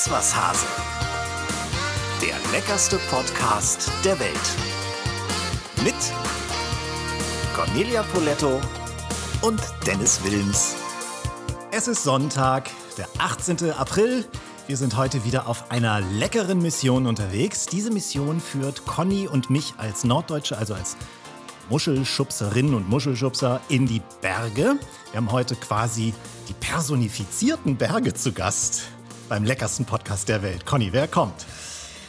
[0.00, 0.64] Iss was Hase.
[2.22, 4.32] Der leckerste Podcast der Welt.
[5.84, 5.94] Mit
[7.54, 8.62] Cornelia Poletto
[9.42, 10.74] und Dennis Wilms.
[11.70, 13.72] Es ist Sonntag, der 18.
[13.72, 14.24] April.
[14.66, 17.66] Wir sind heute wieder auf einer leckeren Mission unterwegs.
[17.66, 20.96] Diese Mission führt Conny und mich als Norddeutsche, also als
[21.68, 24.78] Muschelschubserinnen und Muschelschubser in die Berge.
[25.10, 26.14] Wir haben heute quasi
[26.48, 28.84] die personifizierten Berge zu Gast
[29.30, 30.66] beim leckersten Podcast der Welt.
[30.66, 31.46] Conny, wer kommt?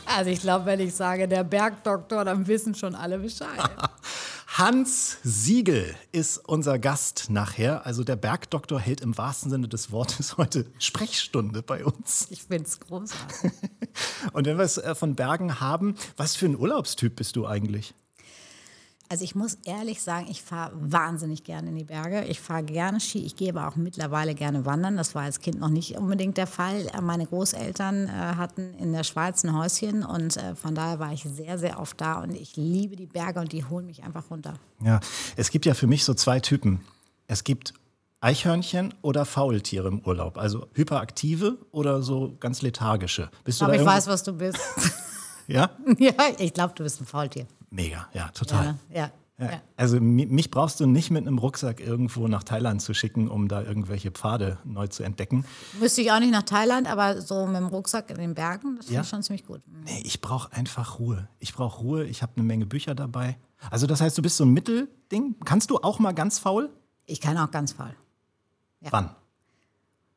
[0.07, 3.59] Also ich glaube, wenn ich sage, der Bergdoktor, dann wissen schon alle Bescheid.
[4.47, 7.85] Hans Siegel ist unser Gast nachher.
[7.85, 12.25] Also der Bergdoktor hält im wahrsten Sinne des Wortes heute Sprechstunde bei uns.
[12.31, 13.52] Ich finde es großartig.
[14.33, 17.94] Und wenn wir es äh, von Bergen haben, was für ein Urlaubstyp bist du eigentlich?
[19.11, 22.23] Also ich muss ehrlich sagen, ich fahre wahnsinnig gerne in die Berge.
[22.29, 23.25] Ich fahre gerne Ski.
[23.25, 24.95] Ich gehe aber auch mittlerweile gerne wandern.
[24.95, 26.88] Das war als Kind noch nicht unbedingt der Fall.
[26.94, 31.11] Äh, meine Großeltern äh, hatten in der Schweiz ein Häuschen und äh, von daher war
[31.11, 34.31] ich sehr, sehr oft da und ich liebe die Berge und die holen mich einfach
[34.31, 34.53] runter.
[34.81, 35.02] Ja,
[35.36, 36.80] es gibt ja für mich so zwei Typen.
[37.27, 37.73] Es gibt
[38.21, 40.38] Eichhörnchen oder Faultiere im Urlaub.
[40.38, 43.30] Also hyperaktive oder so ganz lethargische.
[43.43, 44.58] Bist du aber ich weiß, was du bist.
[45.47, 45.69] ja?
[45.99, 47.45] Ja, ich glaube, du bist ein Faultier.
[47.72, 48.77] Mega, ja, total.
[48.94, 49.61] Ja, ja, ja.
[49.75, 53.64] Also mich brauchst du nicht mit einem Rucksack irgendwo nach Thailand zu schicken, um da
[53.64, 55.45] irgendwelche Pfade neu zu entdecken.
[55.80, 58.88] Müsste ich auch nicht nach Thailand, aber so mit dem Rucksack in den Bergen, das
[58.88, 59.61] finde ich schon ziemlich gut.
[59.67, 59.83] Mhm.
[59.86, 61.27] Nee, ich brauche einfach Ruhe.
[61.39, 63.38] Ich brauche Ruhe, ich habe eine Menge Bücher dabei.
[63.69, 65.36] Also das heißt, du bist so ein Mittelding.
[65.45, 66.69] Kannst du auch mal ganz faul?
[67.05, 67.95] Ich kann auch ganz faul.
[68.89, 69.16] Wann?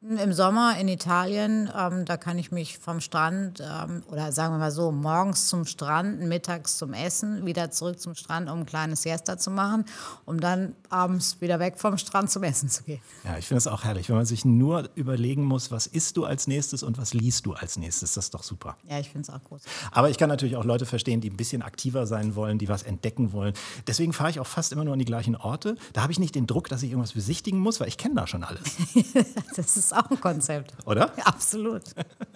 [0.07, 4.59] Im Sommer in Italien, ähm, da kann ich mich vom Strand ähm, oder sagen wir
[4.59, 9.01] mal so, morgens zum Strand, mittags zum Essen, wieder zurück zum Strand, um ein kleines
[9.01, 9.87] Siesta zu machen,
[10.27, 13.01] um dann abends wieder weg vom Strand zum Essen zu gehen.
[13.25, 16.27] Ja, ich finde es auch herrlich, wenn man sich nur überlegen muss, was isst du
[16.27, 18.13] als nächstes und was liest du als nächstes.
[18.13, 18.77] Das ist doch super.
[18.87, 19.63] Ja, ich finde es auch groß.
[19.91, 22.83] Aber ich kann natürlich auch Leute verstehen, die ein bisschen aktiver sein wollen, die was
[22.83, 23.55] entdecken wollen.
[23.87, 25.77] Deswegen fahre ich auch fast immer nur an die gleichen Orte.
[25.95, 28.27] Da habe ich nicht den Druck, dass ich irgendwas besichtigen muss, weil ich kenne da
[28.27, 28.77] schon alles.
[29.57, 30.75] das ist auch ein Konzept.
[30.87, 31.13] Oder?
[31.17, 31.83] Ja, absolut.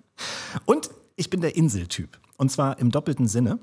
[0.67, 2.19] Und ich bin der Inseltyp.
[2.37, 3.59] Und zwar im doppelten Sinne.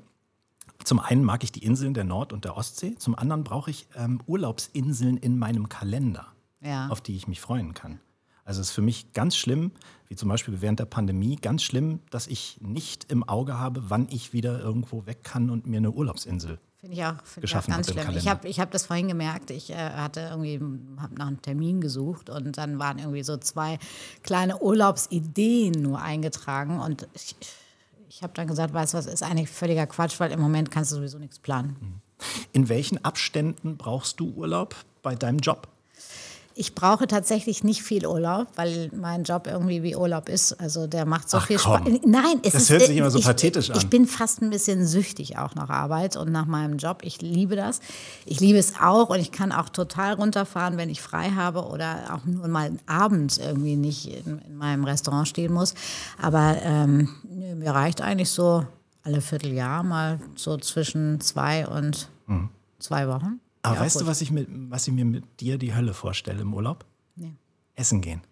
[0.84, 2.94] Zum einen mag ich die Inseln der Nord- und der Ostsee.
[2.96, 6.26] Zum anderen brauche ich ähm, Urlaubsinseln in meinem Kalender,
[6.60, 6.88] ja.
[6.88, 7.98] auf die ich mich freuen kann.
[8.44, 9.72] Also es ist für mich ganz schlimm,
[10.08, 14.06] wie zum Beispiel während der Pandemie, ganz schlimm, dass ich nicht im Auge habe, wann
[14.10, 17.66] ich wieder irgendwo weg kann und mir eine Urlaubsinsel Finde ich auch, find ich auch
[17.66, 18.10] ganz schlimm.
[18.10, 19.50] Ich habe ich hab das vorhin gemerkt.
[19.50, 20.60] Ich äh, hatte irgendwie,
[21.00, 23.78] habe nach einem Termin gesucht und dann waren irgendwie so zwei
[24.22, 27.34] kleine Urlaubsideen nur eingetragen und ich,
[28.08, 30.92] ich habe dann gesagt, weißt du was, ist eigentlich völliger Quatsch, weil im Moment kannst
[30.92, 32.02] du sowieso nichts planen.
[32.52, 35.68] In welchen Abständen brauchst du Urlaub bei deinem Job?
[36.58, 40.58] Ich brauche tatsächlich nicht viel Urlaub, weil mein Job irgendwie wie Urlaub ist.
[40.58, 41.82] Also der macht so Ach, viel Spaß.
[42.06, 43.76] Nein, es das ist, hört sich immer so ich, pathetisch an.
[43.76, 47.00] Ich bin fast ein bisschen süchtig auch nach Arbeit und nach meinem Job.
[47.02, 47.80] Ich liebe das.
[48.24, 52.14] Ich liebe es auch und ich kann auch total runterfahren, wenn ich frei habe oder
[52.14, 55.74] auch nur mal einen Abend irgendwie nicht in, in meinem Restaurant stehen muss.
[56.22, 57.10] Aber ähm,
[57.54, 58.64] mir reicht eigentlich so
[59.02, 62.48] alle Vierteljahr mal so zwischen zwei und mhm.
[62.78, 63.40] zwei Wochen.
[63.66, 64.02] Aber ja, weißt gut.
[64.02, 66.84] du, was ich, mit, was ich mir mit dir die Hölle vorstelle im Urlaub?
[67.16, 67.34] Nee.
[67.74, 68.22] Essen gehen.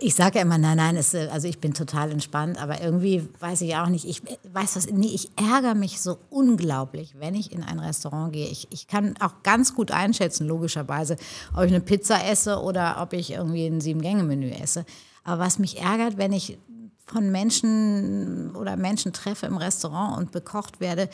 [0.00, 3.60] Ich sage ja immer, nein, nein, es, also ich bin total entspannt, aber irgendwie weiß
[3.62, 4.20] ich auch nicht, ich
[4.52, 8.48] weiß was, nee, ich ärgere mich so unglaublich, wenn ich in ein Restaurant gehe.
[8.48, 11.16] Ich, ich kann auch ganz gut einschätzen, logischerweise,
[11.54, 14.84] ob ich eine Pizza esse oder ob ich irgendwie ein Sieben-Gänge-Menü esse.
[15.24, 16.58] Aber was mich ärgert, wenn ich
[17.06, 21.08] von Menschen oder Menschen treffe im Restaurant und bekocht werde,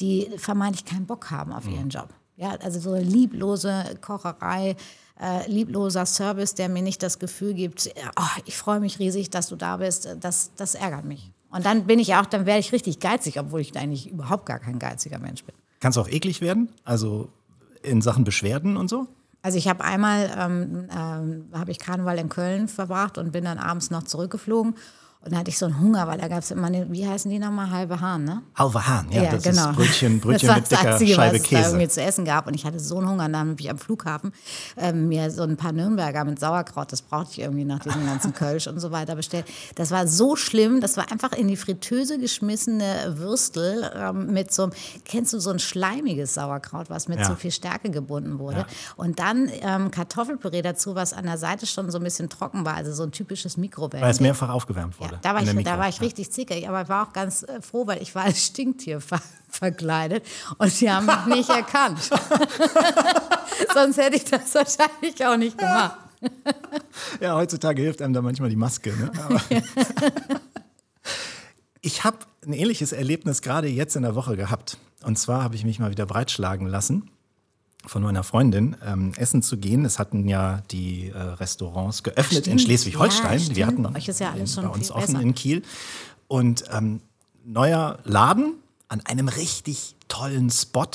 [0.00, 2.08] die vermeintlich keinen Bock haben auf ihren Job.
[2.36, 4.76] Ja, also so eine lieblose Kocherei,
[5.20, 7.88] äh, liebloser Service, der mir nicht das Gefühl gibt,
[8.18, 11.30] oh, ich freue mich riesig, dass du da bist, das, das ärgert mich.
[11.50, 14.58] Und dann bin ich auch, dann werde ich richtig geizig, obwohl ich eigentlich überhaupt gar
[14.58, 15.54] kein geiziger Mensch bin.
[15.78, 16.68] Kannst du auch eklig werden?
[16.82, 17.28] Also
[17.82, 19.06] in Sachen Beschwerden und so?
[19.42, 23.58] Also ich habe einmal, ähm, ähm, habe ich Karneval in Köln verbracht und bin dann
[23.58, 24.74] abends noch zurückgeflogen.
[25.24, 27.30] Und da hatte ich so einen Hunger, weil da gab es immer, eine, wie heißen
[27.30, 28.42] die nochmal, halbe Hahn, ne?
[28.54, 29.70] Halbe Hahn, ja, ja das genau.
[29.70, 31.56] ist Brötchen, Brötchen das mit dicker Einzige, Scheibe was Käse.
[31.56, 33.24] Es da irgendwie zu essen gab und ich hatte so einen Hunger.
[33.24, 34.32] Und dann habe ich am Flughafen
[34.76, 38.32] ähm, mir so ein paar Nürnberger mit Sauerkraut, das brauchte ich irgendwie nach diesem ganzen
[38.34, 39.46] Kölsch und so weiter bestellt.
[39.76, 44.64] Das war so schlimm, das war einfach in die Fritteuse geschmissene Würstel ähm, mit so
[44.64, 44.72] einem,
[45.04, 47.26] kennst du so ein schleimiges Sauerkraut, was mit Ja.
[47.26, 48.58] so viel Stärke gebunden wurde.
[48.58, 48.66] Ja.
[48.96, 52.74] Und dann ähm, Kartoffelpüree dazu, was an der Seite schon so ein bisschen trocken war,
[52.74, 54.02] also so ein typisches Mikrowellen.
[54.02, 55.13] Weil es mehrfach aufgewärmt wurde.
[55.13, 57.60] Ja, da war, ich, da war ich richtig zickig, aber ich war auch ganz äh,
[57.60, 60.26] froh, weil ich war als Stinktier ver verkleidet
[60.58, 62.00] und sie haben mich nicht erkannt.
[63.74, 65.96] Sonst hätte ich das wahrscheinlich auch nicht gemacht.
[67.20, 68.92] ja, heutzutage hilft einem da manchmal die Maske.
[68.92, 69.62] Ne?
[71.86, 72.16] Ich habe
[72.46, 74.78] ein ähnliches Erlebnis gerade jetzt in der Woche gehabt.
[75.02, 77.10] Und zwar habe ich mich mal wieder breitschlagen lassen
[77.86, 79.84] von meiner Freundin ähm, essen zu gehen.
[79.84, 83.40] Es hatten ja die äh, Restaurants geöffnet in Schleswig-Holstein.
[83.40, 85.20] Ja, Wir hatten euch ist ja alles schon bei uns offen besser.
[85.20, 85.62] in Kiel.
[86.28, 87.00] Und ähm,
[87.44, 88.54] neuer Laden
[88.88, 90.86] an einem richtig tollen Spot,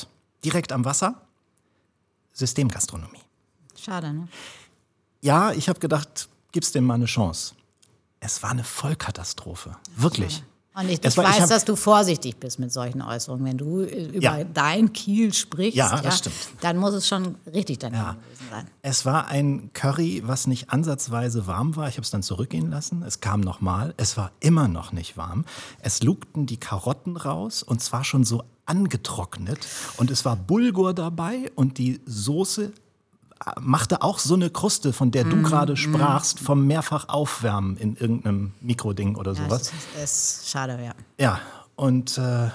[0.43, 1.21] direkt am Wasser.
[2.33, 3.19] Systemgastronomie.
[3.77, 4.27] Schade, ne?
[5.21, 7.53] Ja, ich habe gedacht, gib's dem mal eine Chance.
[8.21, 9.75] Es war eine Vollkatastrophe.
[9.95, 10.43] Wirklich.
[10.79, 13.45] Und ich, ich war- ich weiß, hab- dass du vorsichtig bist mit solchen Äußerungen.
[13.45, 14.43] Wenn du äh, über Ja.
[14.43, 16.35] dein Kiel sprichst, Ja, stimmt.
[16.61, 18.11] dann muss es schon richtig daneben Ja.
[18.13, 18.67] gewesen sein.
[18.81, 21.87] Es war ein Curry, was nicht ansatzweise warm war.
[21.87, 23.03] Ich habe es dann zurückgehen lassen.
[23.03, 23.93] Es kam nochmal.
[23.97, 25.45] Es war immer noch nicht warm.
[25.81, 29.59] Es lugten die Karotten raus und zwar schon so angetrocknet.
[29.97, 32.71] Und es war Bulgur dabei und die Soße
[33.61, 37.95] machte auch so eine Kruste, von der du Mm, gerade sprachst, vom mehrfach Aufwärmen in
[37.95, 39.71] irgendeinem Mikroding oder Ja, sowas.
[39.95, 40.03] das
[40.43, 40.93] ist schade, ja.
[41.19, 41.39] Ja,
[41.75, 42.49] und äh,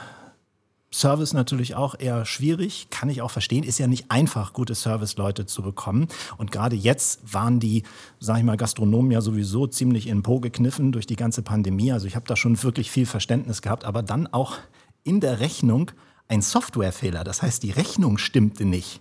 [0.92, 3.64] Service natürlich auch eher schwierig, kann ich auch verstehen.
[3.64, 6.06] Ist ja nicht einfach, gute Serviceleute zu bekommen.
[6.36, 7.82] Und gerade jetzt waren die,
[8.20, 11.90] sag ich mal, Gastronomen ja sowieso ziemlich in den Po gekniffen durch die ganze Pandemie.
[11.90, 14.58] Also ich habe da schon wirklich viel Verständnis gehabt, aber dann auch
[15.02, 15.90] in der Rechnung
[16.28, 17.24] ein Softwarefehler.
[17.24, 19.00] Das heißt, die Rechnung stimmte nicht.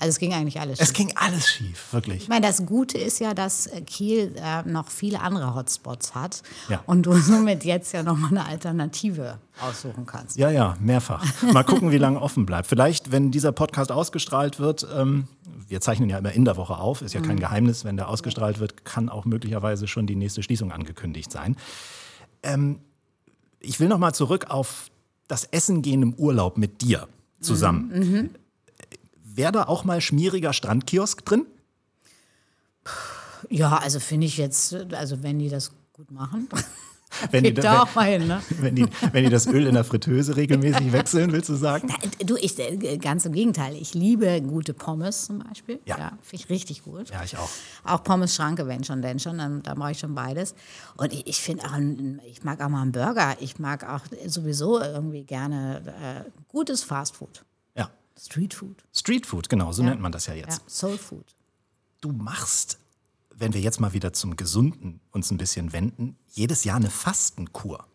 [0.00, 0.96] Also es ging eigentlich alles Es schief.
[0.96, 2.22] ging alles schief, wirklich.
[2.22, 6.42] Ich meine, das Gute ist ja, dass äh, Kiel äh, noch viele andere Hotspots hat
[6.68, 6.82] Ja.
[6.86, 10.36] und du somit jetzt ja nochmal eine Alternative aussuchen kannst.
[10.38, 11.24] Ja, ja, mehrfach.
[11.52, 12.66] Mal gucken, wie lange offen bleibt.
[12.66, 15.28] Vielleicht, wenn dieser Podcast ausgestrahlt wird, ähm,
[15.68, 18.58] wir zeichnen ja immer in der Woche auf, ist ja kein Geheimnis, wenn der ausgestrahlt
[18.58, 21.56] wird, kann auch möglicherweise schon die nächste Schließung angekündigt sein.
[22.42, 22.80] Ähm,
[23.60, 24.86] ich will noch mal zurück auf
[25.28, 27.06] das Essen gehen im Urlaub mit dir
[27.40, 28.30] zusammen.
[29.32, 31.46] Wäre da auch mal schmieriger Strandkiosk drin?
[33.48, 36.48] Ja, also finde ich jetzt, also wenn die das gut machen,
[37.30, 38.40] Wenn die, geht da auch mal hin, ne?
[38.60, 41.92] wenn, die, wenn die das Öl in der Fritteuse regelmäßig wechseln, willst du sagen?
[42.24, 43.74] Du, ich, äh, ganz im Gegenteil.
[43.74, 45.80] Ich liebe gute Pommes zum Beispiel.
[45.84, 46.12] Ja.
[46.22, 47.10] Finde ich richtig gut.
[47.10, 47.50] Ja, ich auch.
[47.84, 50.54] Auch Pommes Schranke, wenn schon, denn schon, dann, dann brauche ich schon beides.
[50.96, 51.78] Und ich, ich finde auch,
[52.26, 53.36] ich mag auch mal einen Burger.
[53.40, 55.82] Ich mag auch sowieso irgendwie gerne
[56.26, 57.44] äh, gutes Fastfood.
[58.20, 58.26] Ja.
[58.26, 58.84] Streetfood.
[58.92, 60.58] Streetfood, genau, so nennt man das ja jetzt.
[60.58, 61.34] Ja, Soulfood.
[62.00, 62.78] Du machst,
[63.34, 67.86] wenn wir jetzt mal wieder zum Gesunden uns ein bisschen wenden, jedes Jahr eine Fastenkur.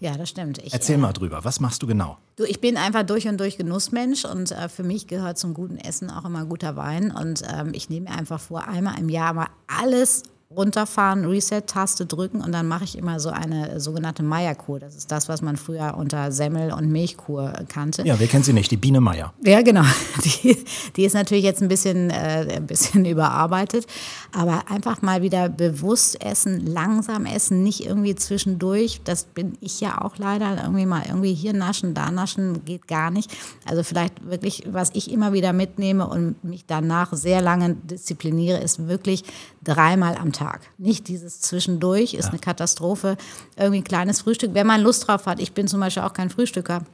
[0.00, 0.58] Ja, das stimmt.
[0.58, 2.18] Ich, Erzähl äh, mal drüber, was machst du genau?
[2.36, 5.78] Du, ich bin einfach durch und durch Genussmensch und äh, für mich gehört zum guten
[5.78, 7.10] Essen auch immer guter Wein.
[7.10, 10.24] Und ähm, ich nehme mir einfach vor, einmal im Jahr mal alles
[10.56, 14.78] runterfahren, Reset-Taste drücken und dann mache ich immer so eine sogenannte Meierkur.
[14.78, 18.02] Das ist das, was man früher unter Semmel- und Milchkur kannte.
[18.06, 18.70] Ja, wer kennt sie nicht?
[18.70, 19.32] Die Biene Meier.
[19.44, 19.84] Ja, genau.
[20.24, 20.64] Die,
[20.96, 23.86] die ist natürlich jetzt ein bisschen, äh, ein bisschen überarbeitet.
[24.32, 29.00] Aber einfach mal wieder bewusst essen, langsam essen, nicht irgendwie zwischendurch.
[29.04, 30.62] Das bin ich ja auch leider.
[30.62, 33.30] Irgendwie mal irgendwie hier naschen, da naschen, geht gar nicht.
[33.66, 38.86] Also vielleicht wirklich, was ich immer wieder mitnehme und mich danach sehr lange diszipliniere, ist
[38.86, 39.24] wirklich
[39.62, 40.41] dreimal am Tag.
[40.78, 43.16] Nicht dieses zwischendurch, ist eine Katastrophe.
[43.56, 45.40] Irgendwie ein kleines Frühstück, wenn man Lust drauf hat.
[45.40, 46.84] Ich bin zum Beispiel auch kein Frühstücker.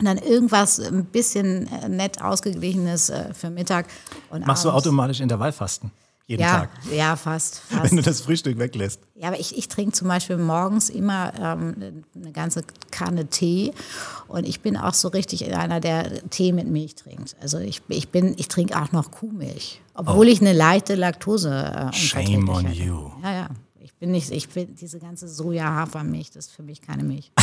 [0.00, 3.86] Und dann irgendwas ein bisschen äh, nett ausgeglichenes äh, für Mittag.
[4.30, 5.90] Und Machst du abends- automatisch Intervallfasten?
[6.28, 6.70] Jeden ja, Tag?
[6.92, 7.62] ja, fast.
[7.70, 7.92] Wenn fast.
[7.94, 9.00] du das Frühstück weglässt.
[9.14, 13.72] Ja, aber ich, ich trinke zum Beispiel morgens immer ähm, eine ganze Kanne Tee
[14.26, 17.34] und ich bin auch so richtig einer, der Tee mit Milch trinkt.
[17.40, 21.86] Also ich, ich bin, ich trinke auch noch Kuhmilch, obwohl ich eine leichte Laktose äh,
[21.88, 21.92] Oh.
[21.92, 23.10] Shame on you.
[23.22, 23.48] Ja, ja.
[23.80, 27.32] Ich bin nicht, ich bin diese ganze Soja-Hafermilch, das ist für mich keine Milch.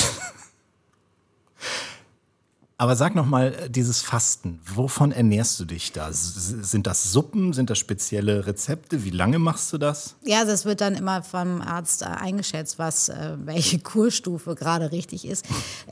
[2.78, 6.10] Aber sag noch mal, äh, dieses Fasten, wovon ernährst du dich da?
[6.12, 7.54] Sind das Suppen?
[7.54, 9.06] Sind das spezielle Rezepte?
[9.06, 10.16] Wie lange machst du das?
[10.26, 15.26] Ja, das wird dann immer vom Arzt äh, eingeschätzt, was äh, welche Kurstufe gerade richtig
[15.26, 15.46] ist.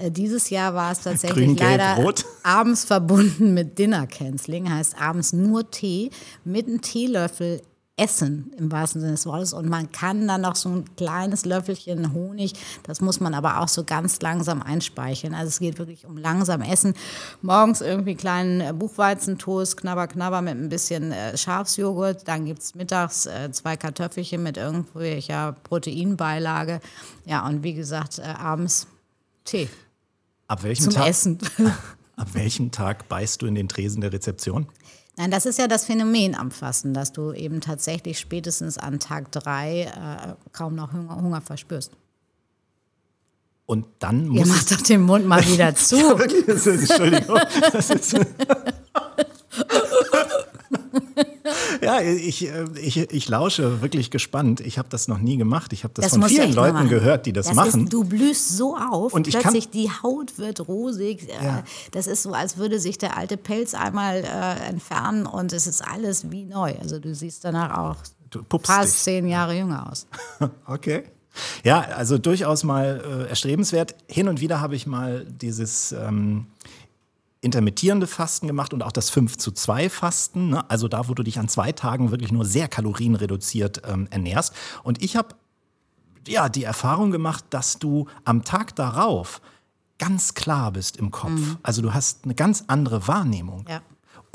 [0.09, 2.25] Dieses Jahr war es tatsächlich Grün, gelb, leider rot.
[2.43, 6.09] abends verbunden mit Dinner Canceling, heißt abends nur Tee
[6.43, 7.61] mit einem Teelöffel
[7.95, 12.11] Essen im wahrsten Sinne des Wortes und man kann dann noch so ein kleines Löffelchen
[12.13, 15.35] Honig, das muss man aber auch so ganz langsam einspeicheln.
[15.35, 16.95] Also es geht wirklich um langsam Essen.
[17.43, 22.27] Morgens irgendwie kleinen äh, Buchweizentoast, knabber, knabber mit ein bisschen äh, Schafsjoghurt.
[22.27, 26.81] Dann gibt es mittags äh, zwei Kartoffelchen mit irgendwelcher Proteinbeilage.
[27.25, 28.87] Ja, und wie gesagt, abends
[29.45, 29.69] Tee
[30.47, 31.37] Ab welchem, zum Tag, Essen.
[32.15, 34.67] ab welchem Tag beißt du in den Tresen der Rezeption?
[35.15, 39.31] Nein, das ist ja das Phänomen am Fasten, dass du eben tatsächlich spätestens an Tag
[39.31, 41.91] drei äh, kaum noch Hunger, Hunger verspürst.
[43.65, 45.95] Und dann Ihr muss macht doch den Mund mal wieder zu.
[45.95, 47.39] Entschuldigung.
[47.71, 48.13] Das ist,
[51.83, 54.59] Ja, ich, äh, ich, ich lausche wirklich gespannt.
[54.61, 55.73] Ich habe das noch nie gemacht.
[55.73, 57.83] Ich habe das, Das von vielen Leuten gehört, die das, Das machen.
[57.85, 61.29] Ist, du blühst so auf, Und ich kann- plötzlich die Haut wird rosig.
[61.29, 61.63] äh, Ja.
[61.91, 65.81] Das ist so, als würde sich der alte Pelz einmal äh, entfernen und es ist
[65.81, 66.73] alles wie neu.
[66.81, 67.95] Also du siehst danach auch
[68.29, 70.07] Du fast zehn Jahre jünger aus.
[70.65, 71.03] Okay.
[71.63, 73.95] Ja, also durchaus mal äh, erstrebenswert.
[74.07, 76.45] Hin und wieder habe ich mal dieses ähm,
[77.43, 80.49] intermittierende Fasten gemacht und auch das 5 zu 2 Fasten.
[80.49, 80.69] Ne?
[80.69, 84.53] Also da, wo du dich an zwei Tagen wirklich nur sehr kalorienreduziert ähm, ernährst.
[84.83, 85.35] Und ich habe
[86.27, 89.41] ja die Erfahrung gemacht, dass du am Tag darauf
[89.99, 91.57] ganz klar bist im Kopf.
[91.63, 93.65] Also du hast eine ganz andere Wahrnehmung.
[93.69, 93.81] Ja.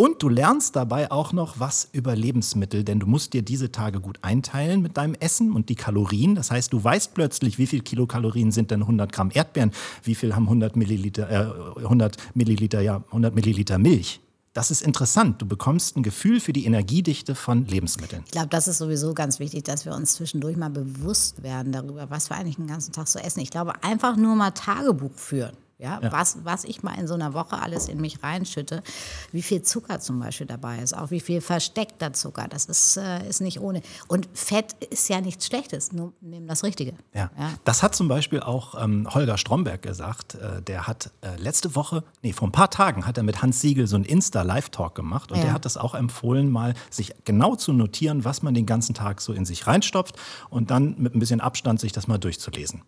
[0.01, 4.01] Und du lernst dabei auch noch was über Lebensmittel, denn du musst dir diese Tage
[4.01, 6.37] gut einteilen mit deinem Essen und die Kalorien.
[6.37, 9.73] Das heißt, du weißt plötzlich, wie viel Kilokalorien sind denn 100 Gramm Erdbeeren,
[10.05, 14.21] wie viel haben 100 Milliliter, äh, 100 Milliliter, ja, 100 Milliliter Milch.
[14.53, 15.43] Das ist interessant.
[15.43, 18.23] Du bekommst ein Gefühl für die Energiedichte von Lebensmitteln.
[18.27, 22.09] Ich glaube, das ist sowieso ganz wichtig, dass wir uns zwischendurch mal bewusst werden darüber,
[22.09, 23.41] was wir eigentlich den ganzen Tag so essen.
[23.41, 25.57] Ich glaube, einfach nur mal Tagebuch führen.
[25.81, 28.83] Ja, Was, was ich mal in so einer Woche alles in mich reinschütte,
[29.31, 33.29] wie viel Zucker zum Beispiel dabei ist, auch wie viel versteckter Zucker, das ist, äh,
[33.29, 33.83] ist nicht ohne.
[34.09, 36.95] Und Fett ist ja nichts Schlechtes, nur nimm das Richtige.
[37.15, 37.31] Ja.
[37.63, 40.35] Das hat zum Beispiel auch ähm, Holger Stromberg gesagt.
[40.35, 43.61] Äh, der hat äh, letzte Woche, nee, vor ein paar Tagen hat er mit Hans
[43.61, 45.31] Siegel so einen Insta-Live-Talk gemacht.
[45.31, 45.45] Und Ja.
[45.45, 49.21] der hat das auch empfohlen, mal sich genau zu notieren, was man den ganzen Tag
[49.21, 50.17] so in sich reinstopft
[50.51, 52.83] und dann mit ein bisschen Abstand sich das mal durchzulesen.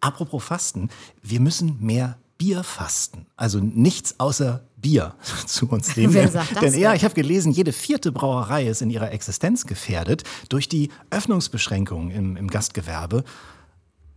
[0.00, 0.88] Apropos Fasten,
[1.22, 3.26] wir müssen mehr Bier fasten.
[3.36, 5.14] Also nichts außer Bier
[5.46, 6.14] zu uns nehmen.
[6.14, 6.96] Wer sagt das Denn ja, denn?
[6.96, 12.36] ich habe gelesen, jede vierte Brauerei ist in ihrer Existenz gefährdet durch die Öffnungsbeschränkungen im,
[12.36, 13.24] im Gastgewerbe.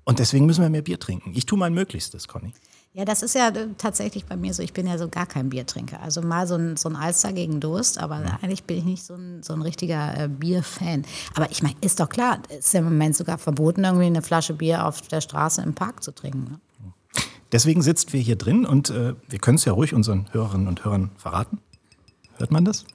[0.05, 1.33] Und deswegen müssen wir mehr Bier trinken.
[1.35, 2.53] Ich tue mein Möglichstes, Conny.
[2.95, 4.61] Ja, das ist ja äh, tatsächlich bei mir so.
[4.61, 5.99] Ich bin ja so gar kein Biertrinker.
[6.01, 9.15] Also mal so ein, so ein Alster gegen Durst, aber eigentlich bin ich nicht so
[9.15, 11.03] ein, so ein richtiger äh, Bierfan.
[11.33, 14.21] Aber ich meine, ist doch klar, es ist ja im Moment sogar verboten, irgendwie eine
[14.21, 16.43] Flasche Bier auf der Straße im Park zu trinken.
[16.43, 16.59] Ne?
[17.51, 20.85] Deswegen sitzen wir hier drin und äh, wir können es ja ruhig unseren Hörerinnen und
[20.85, 21.59] Hörern verraten.
[22.37, 22.85] Hört man das?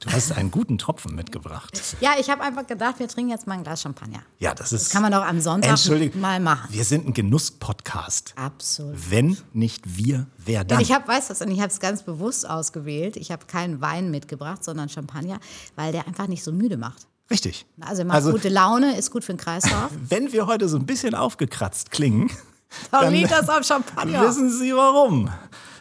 [0.00, 1.78] Du hast einen guten Tropfen mitgebracht.
[2.00, 4.20] Ja, ich habe einfach gedacht, wir trinken jetzt mal ein Glas Champagner.
[4.38, 4.86] Ja, das ist.
[4.86, 5.78] Das kann man doch am Sonntag
[6.14, 6.72] mal machen.
[6.72, 8.32] Wir sind ein Genuss-Podcast.
[8.36, 8.94] Absolut.
[9.10, 10.78] Wenn nicht wir, wer dann?
[10.78, 13.16] Und ich habe, weißt du und ich habe es ganz bewusst ausgewählt.
[13.16, 15.38] Ich habe keinen Wein mitgebracht, sondern Champagner,
[15.76, 17.06] weil der einfach nicht so müde macht.
[17.30, 17.66] Richtig.
[17.80, 19.90] Also, er macht gute Laune, ist gut für den Kreislauf.
[20.08, 22.30] wenn wir heute so ein bisschen aufgekratzt klingen,
[22.90, 24.22] Dann Dann- liegt das am Champagner.
[24.22, 25.28] wissen Sie warum.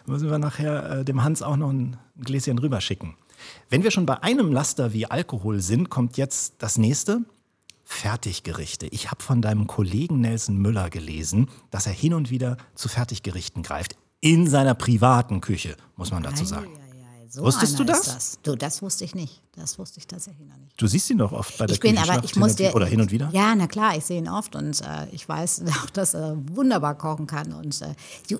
[0.05, 3.15] Müssen wir nachher äh, dem Hans auch noch ein Gläschen rüberschicken.
[3.69, 7.21] Wenn wir schon bei einem Laster wie Alkohol sind, kommt jetzt das nächste.
[7.83, 8.85] Fertiggerichte.
[8.87, 13.63] Ich habe von deinem Kollegen Nelson Müller gelesen, dass er hin und wieder zu Fertiggerichten
[13.63, 13.95] greift.
[14.21, 16.78] In seiner privaten Küche, muss man dazu sagen.
[17.31, 18.39] So Wusstest du ist das?
[18.41, 19.41] Du, das wusste ich nicht.
[19.55, 20.81] Das wusste ich tatsächlich noch nicht.
[20.81, 22.73] Du siehst ihn doch oft bei der Ich bin aber, ich muss dir.
[22.73, 23.29] Oder hin und wieder?
[23.31, 26.95] Ja, na klar, ich sehe ihn oft und äh, ich weiß auch, dass er wunderbar
[26.97, 27.53] kochen kann.
[27.53, 27.93] Und äh,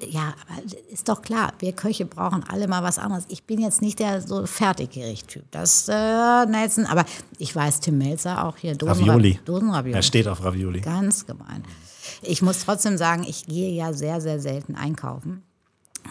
[0.08, 3.26] ja, aber ist doch klar, wir Köche brauchen alle mal was anderes.
[3.28, 5.44] Ich bin jetzt nicht der so Fertiggericht-Typ.
[5.52, 7.06] Das, äh, Nelson, aber
[7.38, 9.40] ich weiß, Tim Melzer auch hier Dosen Ravioli.
[9.46, 9.96] Dosenravioli.
[9.96, 10.82] Er steht auf Ravioli.
[10.82, 11.64] Ganz gemein.
[12.24, 15.44] Ich muss trotzdem sagen, ich gehe ja sehr, sehr selten einkaufen.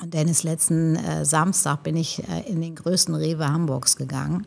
[0.02, 4.46] Und Dennis, letzten äh, Samstag bin ich äh, in den größten Rewe Hamburgs gegangen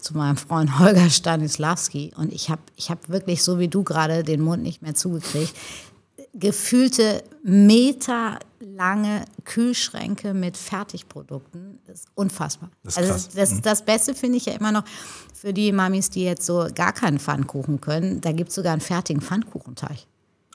[0.00, 2.12] zu meinem Freund Holger Stanislawski.
[2.16, 5.54] Und ich habe ich hab wirklich, so wie du gerade, den Mund nicht mehr zugekriegt,
[6.34, 11.80] gefühlte meterlange Kühlschränke mit Fertigprodukten.
[11.86, 12.70] Das ist unfassbar.
[12.82, 13.28] Das ist also krass.
[13.34, 14.84] das, das Beste finde ich ja immer noch
[15.34, 18.20] für die Mamis, die jetzt so gar keinen Pfannkuchen können.
[18.20, 20.06] Da gibt es sogar einen fertigen Pfannkuchenteig.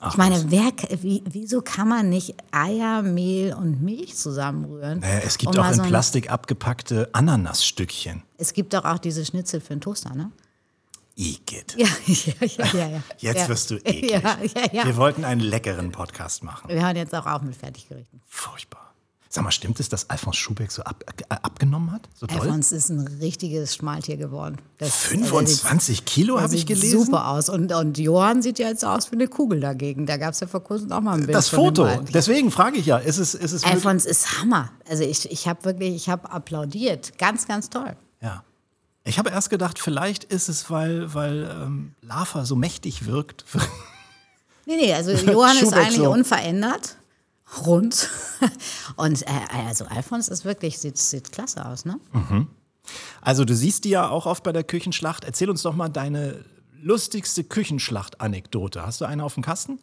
[0.08, 5.00] Ich meine, wer, wie, wieso kann man nicht Eier, Mehl und Milch zusammenrühren?
[5.00, 8.22] Naja, es gibt auch in so ein- Plastik abgepackte Ananasstückchen.
[8.38, 10.30] Es gibt doch auch diese Schnitzel für den Toaster, ne?
[11.16, 11.76] Igitt.
[11.78, 12.88] Ja, ja, ja, ja.
[12.88, 13.02] ja.
[13.18, 13.48] Jetzt ja.
[13.48, 14.10] wirst du eklig.
[14.72, 14.84] Ja.
[14.84, 16.68] Wir wollten einen leckeren Podcast machen.
[16.68, 18.20] Wir hören jetzt auch auf mit Fertiggerichten.
[18.26, 18.83] Furchtbar.
[19.34, 22.08] Sag mal, stimmt es, dass Alfons Schubeck so ab, äh, abgenommen hat?
[22.14, 22.38] So doll?
[22.38, 24.58] Alfons ist ein richtiges Schmaltier geworden.
[24.78, 27.04] Das, der sieht- 25 Kilo habe ich sieht gelesen.
[27.04, 27.48] super aus.
[27.48, 30.06] Und, und Johann sieht ja jetzt aus wie eine Kugel dagegen.
[30.06, 31.84] Da gab es ja vor kurzem auch mal ein Bild Das Foto.
[32.12, 33.64] Deswegen frage ich ja, ist es, ist es?
[33.64, 34.70] Alfons ist Hammer.
[34.88, 37.18] Also ich, ich habe wirklich, ich habe applaudiert.
[37.18, 37.96] Ganz, ganz toll.
[38.22, 38.44] Ja.
[39.02, 43.44] Ich habe erst gedacht, vielleicht ist es, weil, weil ähm, Lava so mächtig wirkt.
[44.66, 46.10] Nee, nee, also Johann ist eigentlich so.
[46.10, 46.96] unverändert.
[47.66, 48.08] Rund.
[48.96, 51.98] Und äh, also Alfons ist wirklich, sieht, sieht klasse aus, ne?
[53.20, 55.24] Also du siehst die ja auch oft bei der Küchenschlacht.
[55.24, 56.44] Erzähl uns doch mal deine
[56.84, 58.84] lustigste Küchenschlacht-Anekdote?
[58.84, 59.78] Hast du eine auf dem Kasten?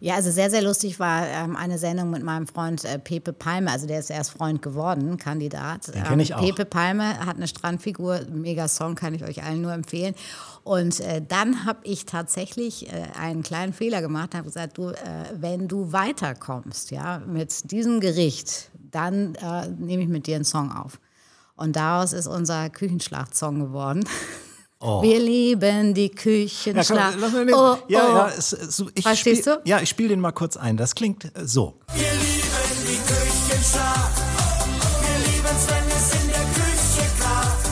[0.00, 3.70] Ja, also sehr, sehr lustig war ähm, eine Sendung mit meinem Freund äh, Pepe Palme.
[3.70, 5.94] Also der ist erst Freund geworden, Kandidat.
[5.94, 6.40] Den kenn ich auch.
[6.40, 10.14] Pepe Palme hat eine Strandfigur, mega Song, kann ich euch allen nur empfehlen.
[10.64, 14.96] Und äh, dann habe ich tatsächlich äh, einen kleinen Fehler gemacht, habe gesagt, du, äh,
[15.34, 20.72] wenn du weiterkommst, ja, mit diesem Gericht, dann äh, nehme ich mit dir einen Song
[20.72, 20.98] auf.
[21.56, 24.04] Und daraus ist unser Küchenschlacht-Song geworden.
[24.80, 25.02] Oh.
[25.02, 27.18] Wir lieben die Ja, Küchenschlacht.
[27.20, 28.16] komm, mal den, oh, ja, oh.
[28.16, 29.68] ja, es, es, so, ich Verstehst spiel, du?
[29.68, 30.76] Ja, ich spiele den mal kurz ein.
[30.76, 31.74] Das klingt äh, so.
[31.94, 34.22] Wir lieben die Küchenschlacht.
[35.00, 37.64] Wir lieben's, wenn es in der Küche kracht.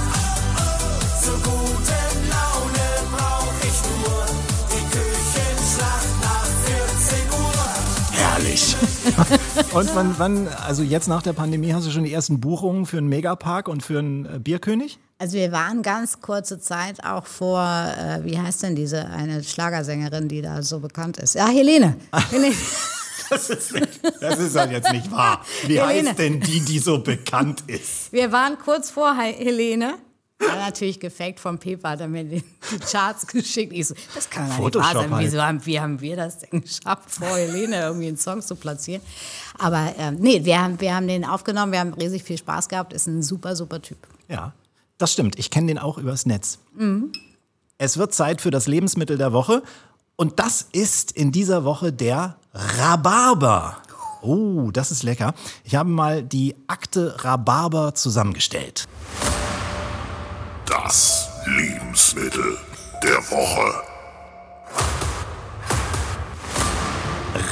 [1.23, 4.27] Zur guten Laune brauch ich nur
[4.73, 8.19] die Küchenschlacht nach 14 Uhr.
[8.19, 8.77] Herrlich.
[9.73, 12.99] und wann, wann, also jetzt nach der Pandemie hast du schon die ersten Buchungen für
[12.99, 14.99] einen Megapark und für einen äh, Bierkönig?
[15.19, 20.29] Also wir waren ganz kurze Zeit auch vor, äh, wie heißt denn diese eine Schlagersängerin,
[20.29, 21.35] die da so bekannt ist?
[21.35, 21.97] Ja, Helene.
[22.31, 22.55] Helene.
[23.29, 23.73] Das ist,
[24.21, 25.41] das ist doch jetzt nicht wahr.
[25.67, 26.11] Wie Helene.
[26.11, 28.13] heißt denn die, die so bekannt ist?
[28.13, 29.95] Wir waren kurz vor He- Helene.
[30.39, 32.45] War natürlich gefaked vom Pepa, hat er mir die,
[32.91, 33.73] Charts geschickt.
[33.73, 35.11] Ich so, das kann doch nicht wahr sein.
[35.11, 35.25] halt.
[35.25, 39.03] Wieso haben, wie haben wir das denn geschafft, vor Helene irgendwie einen Song zu platzieren?
[39.59, 42.93] Aber ähm, nee, wir haben, wir haben den aufgenommen, wir haben riesig viel Spaß gehabt.
[42.93, 43.99] Ist ein super, super Typ.
[44.29, 44.53] Ja,
[44.99, 45.39] das stimmt.
[45.39, 46.59] Ich kenne den auch übers Netz.
[47.79, 49.63] Es wird Zeit für das Lebensmittel der Woche.
[50.17, 53.77] Und das ist in dieser Woche der Rhabarber.
[54.23, 55.35] Oh, das ist lecker.
[55.63, 58.87] Ich habe mal die Akte Rhabarber zusammengestellt.
[61.47, 62.59] Lebensmittel
[63.03, 63.96] der Woche.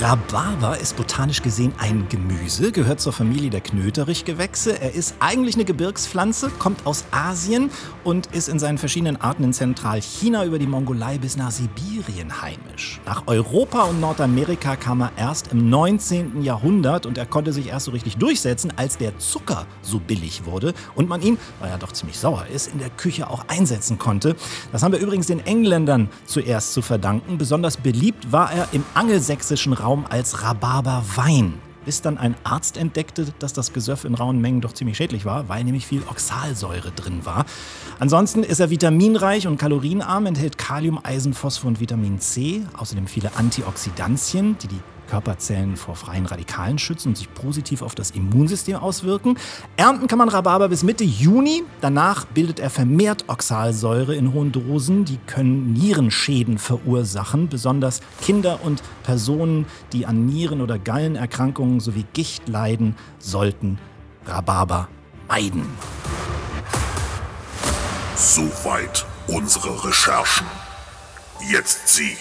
[0.00, 4.80] Rhabarber ist botanisch gesehen ein Gemüse, gehört zur Familie der Knöterichgewächse.
[4.80, 7.70] Er ist eigentlich eine Gebirgspflanze, kommt aus Asien
[8.02, 13.00] und ist in seinen verschiedenen Arten in Zentralchina über die Mongolei bis nach Sibirien heimisch.
[13.06, 16.42] Nach Europa und Nordamerika kam er erst im 19.
[16.42, 20.74] Jahrhundert und er konnte sich erst so richtig durchsetzen, als der Zucker so billig wurde
[20.96, 24.34] und man ihn, weil er doch ziemlich sauer ist, in der Küche auch einsetzen konnte.
[24.72, 27.38] Das haben wir übrigens den Engländern zuerst zu verdanken.
[27.38, 31.54] Besonders beliebt war er im angelsächsischen Raum als Rhabarberwein.
[31.84, 35.50] Bis dann ein Arzt entdeckte, dass das Gesöff in rauen Mengen doch ziemlich schädlich war,
[35.50, 37.44] weil nämlich viel Oxalsäure drin war.
[37.98, 42.62] Ansonsten ist er vitaminreich und kalorienarm, enthält Kalium, Eisen, Phosphor und Vitamin C.
[42.78, 48.10] Außerdem viele Antioxidantien, die die Körperzellen vor freien Radikalen schützen und sich positiv auf das
[48.10, 49.38] Immunsystem auswirken.
[49.76, 51.62] Ernten kann man Rhabarber bis Mitte Juni.
[51.80, 55.04] Danach bildet er vermehrt Oxalsäure in hohen Dosen.
[55.04, 57.48] Die können Nierenschäden verursachen.
[57.48, 63.78] Besonders Kinder und Personen, die an Nieren- oder Gallenerkrankungen sowie Gicht leiden, sollten
[64.26, 64.88] Rhabarber
[65.28, 65.66] meiden.
[68.16, 70.46] Soweit unsere Recherchen.
[71.50, 72.16] Jetzt Sie,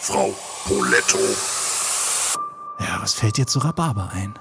[0.00, 0.34] Frau
[0.66, 1.18] Poletto.
[2.78, 4.34] Ja, was fällt dir zu Rhabarber ein?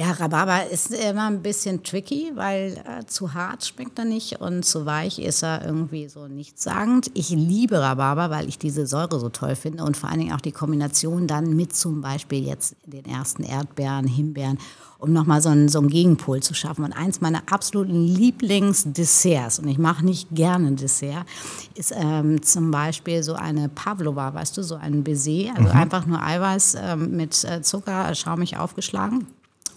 [0.00, 4.64] Ja, Rhabarber ist immer ein bisschen tricky, weil äh, zu hart schmeckt er nicht und
[4.64, 7.10] zu weich ist er irgendwie so nichtssagend.
[7.14, 10.40] Ich liebe Rhabarber, weil ich diese Säure so toll finde und vor allen Dingen auch
[10.40, 14.58] die Kombination dann mit zum Beispiel jetzt den ersten Erdbeeren, Himbeeren,
[15.00, 16.84] um nochmal so einen, so einen Gegenpol zu schaffen.
[16.84, 21.26] Und eins meiner absoluten Lieblingsdesserts, und ich mache nicht gerne Dessert,
[21.74, 26.22] ist ähm, zum Beispiel so eine Pavlova, weißt du, so ein Baiser, also einfach nur
[26.22, 29.26] Eiweiß ähm, mit äh, Zucker schaumig aufgeschlagen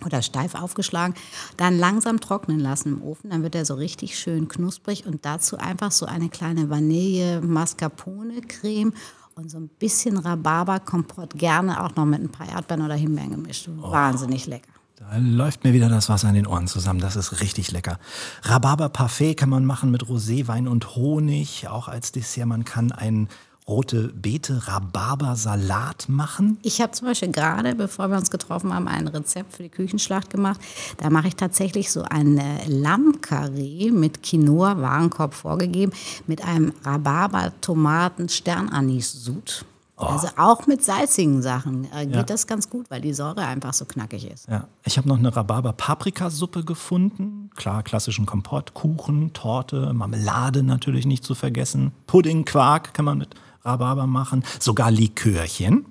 [0.05, 1.15] oder steif aufgeschlagen,
[1.57, 5.57] dann langsam trocknen lassen im Ofen, dann wird er so richtig schön knusprig und dazu
[5.57, 8.93] einfach so eine kleine Vanille Mascarpone Creme
[9.35, 13.69] und so ein bisschen Rhabarberkompott, gerne auch noch mit ein paar Erdbeeren oder Himbeeren gemischt.
[13.77, 14.71] Wahnsinnig lecker.
[14.97, 16.99] Da läuft mir wieder das Wasser in den Ohren zusammen.
[16.99, 17.97] Das ist richtig lecker.
[18.43, 22.45] Rhabarber-Parfait kann man machen mit Roséwein und Honig, auch als Dessert.
[22.45, 23.27] Man kann einen
[23.71, 26.57] rote Beete Rhabarber-Salat machen.
[26.61, 30.29] Ich habe zum Beispiel gerade, bevor wir uns getroffen haben, ein Rezept für die Küchenschlacht
[30.29, 30.59] gemacht.
[30.97, 35.93] Da mache ich tatsächlich so ein Lammkarree mit Quinoa, Warenkorb vorgegeben,
[36.27, 39.65] mit einem Rhabarber-Tomaten-Sternanis-Sud.
[39.95, 42.23] Also auch mit salzigen Sachen äh, geht Ja.
[42.23, 44.47] das ganz gut, weil die Säure einfach so knackig ist.
[44.49, 47.51] Ja, ich habe noch eine Rhabarber-Paprikasuppe gefunden.
[47.55, 51.91] Klar, klassischen Kompott, Kuchen, Torte, Marmelade natürlich nicht zu vergessen.
[52.07, 54.43] Pudding, Quark kann man mit Rhabarber machen.
[54.59, 55.85] Sogar Likörchen.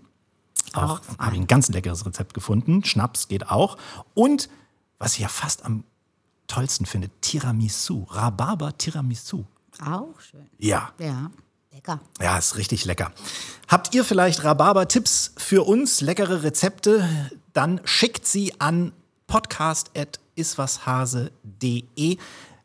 [0.73, 2.85] Auch Auch habe ich ein ganz leckeres Rezept gefunden.
[2.85, 3.77] Schnaps geht auch.
[4.15, 4.49] Und
[4.99, 5.85] was ich ja fast am
[6.47, 8.05] tollsten finde, Tiramisu.
[8.11, 9.45] Rhabarber Tiramisu.
[9.85, 10.47] Auch schön.
[10.59, 11.31] Ja, Ja,
[11.73, 12.01] lecker.
[12.21, 13.13] ja, ist richtig lecker.
[13.69, 17.09] Habt ihr vielleicht Rhabarber-Tipps für uns, leckere Rezepte?
[17.53, 18.93] Dann schickt sie an
[19.27, 22.19] podcast.iswashase.de.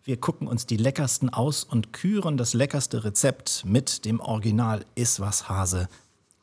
[0.08, 5.50] Wir gucken uns die leckersten aus und küren das leckerste Rezept mit dem Original Iswas
[5.50, 5.90] Hase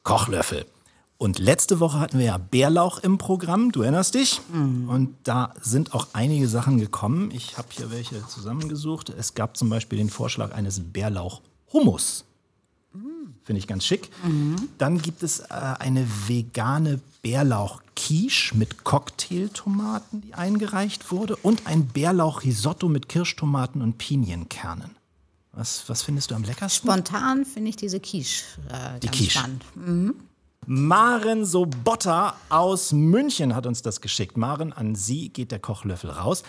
[0.03, 0.67] Kochlöffel.
[1.17, 4.41] Und letzte Woche hatten wir ja Bärlauch im Programm, du erinnerst dich?
[4.53, 7.31] Und da sind auch einige Sachen gekommen.
[7.31, 9.11] Ich habe hier welche zusammengesucht.
[9.11, 12.25] Es gab zum Beispiel den Vorschlag eines Bärlauch-Hummus.
[13.45, 14.11] Finde ich ganz schick.
[14.79, 21.37] Dann gibt es äh, eine vegane Bärlauch-Quiche mit Cocktailtomaten, die eingereicht wurde.
[21.37, 24.91] Und ein Bärlauch-Risotto mit Kirschtomaten und Pinienkernen.
[25.53, 26.89] Was, was findest du am leckersten?
[26.91, 29.39] Spontan finde ich diese Quiche äh, Die ganz Quiche.
[29.39, 29.65] spannend.
[30.67, 34.37] Maren Sobotta aus München hat uns das geschickt.
[34.37, 36.45] Maren, an Sie geht der Kochlöffel raus.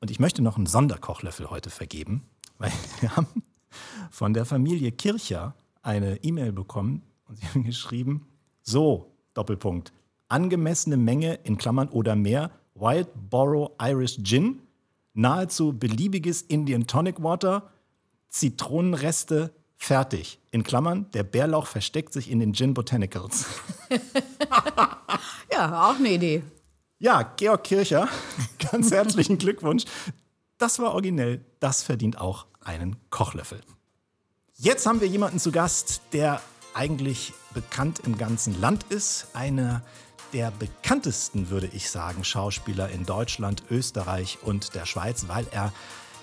[0.00, 2.22] Und ich möchte noch einen Sonderkochlöffel heute vergeben,
[2.58, 3.26] weil wir haben
[4.10, 5.54] von der Familie Kircher
[5.88, 8.28] eine E-Mail bekommen und sie haben geschrieben,
[8.62, 9.92] so, Doppelpunkt,
[10.28, 14.60] angemessene Menge in Klammern oder mehr, Wild Borough Irish Gin,
[15.14, 17.70] nahezu beliebiges Indian Tonic Water,
[18.28, 20.38] Zitronenreste, fertig.
[20.50, 23.46] In Klammern, der Bärlauch versteckt sich in den Gin Botanicals.
[25.58, 26.44] Ja, auch eine Idee.
[27.00, 28.08] Ja, Georg Kircher,
[28.70, 29.86] ganz herzlichen Glückwunsch.
[30.56, 31.44] Das war originell.
[31.58, 33.60] Das verdient auch einen Kochlöffel.
[34.60, 36.42] Jetzt haben wir jemanden zu Gast, der
[36.74, 39.28] eigentlich bekannt im ganzen Land ist.
[39.32, 39.82] Einer
[40.32, 45.72] der bekanntesten, würde ich sagen, Schauspieler in Deutschland, Österreich und der Schweiz, weil er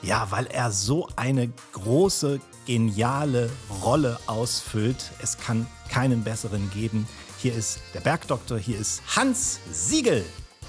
[0.02, 3.50] ja, weil er so eine große, geniale
[3.82, 5.12] Rolle ausfüllt.
[5.22, 7.08] Es kann keinen besseren geben.
[7.38, 10.26] Hier ist der Bergdoktor, hier ist Hans Siegel.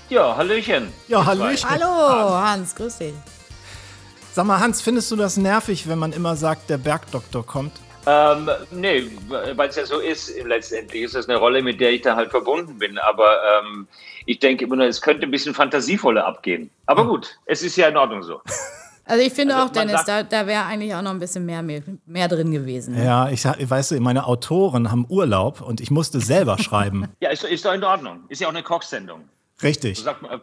[0.09, 0.93] Ja, Hallöchen.
[1.09, 1.27] Ja.
[1.27, 1.69] Hallöchen.
[1.69, 3.15] Hallo, Hans, grüß dich.
[4.37, 7.73] Sag mal, Hans, findest du das nervig, wenn man immer sagt, der Bergdoktor kommt?
[8.07, 12.03] Ähm, nee, weil es ja so ist, letztendlich ist das eine Rolle, mit der ich
[12.03, 12.99] da halt verbunden bin.
[12.99, 13.25] Aber
[13.65, 13.89] ähm,
[14.27, 16.69] ich denke immer nur, es könnte ein bisschen fantasievoller abgehen.
[16.85, 18.43] Aber gut, es ist ja in Ordnung so.
[19.09, 21.47] Also ich finde Also auch, Dennis, da, sagt- da wäre eigentlich auch noch ein bisschen
[21.47, 22.95] mehr, mehr, mehr drin gewesen.
[22.97, 23.05] ne?
[23.05, 27.07] Ja, ich weißt du, meine Autoren haben Urlaub und ich musste selber schreiben.
[27.21, 28.25] Ja, ist, ist doch in Ordnung.
[28.29, 29.21] Ist ja auch eine Kochsendung.
[29.63, 29.99] Richtig.
[30.03, 30.39] Sagt man, äh,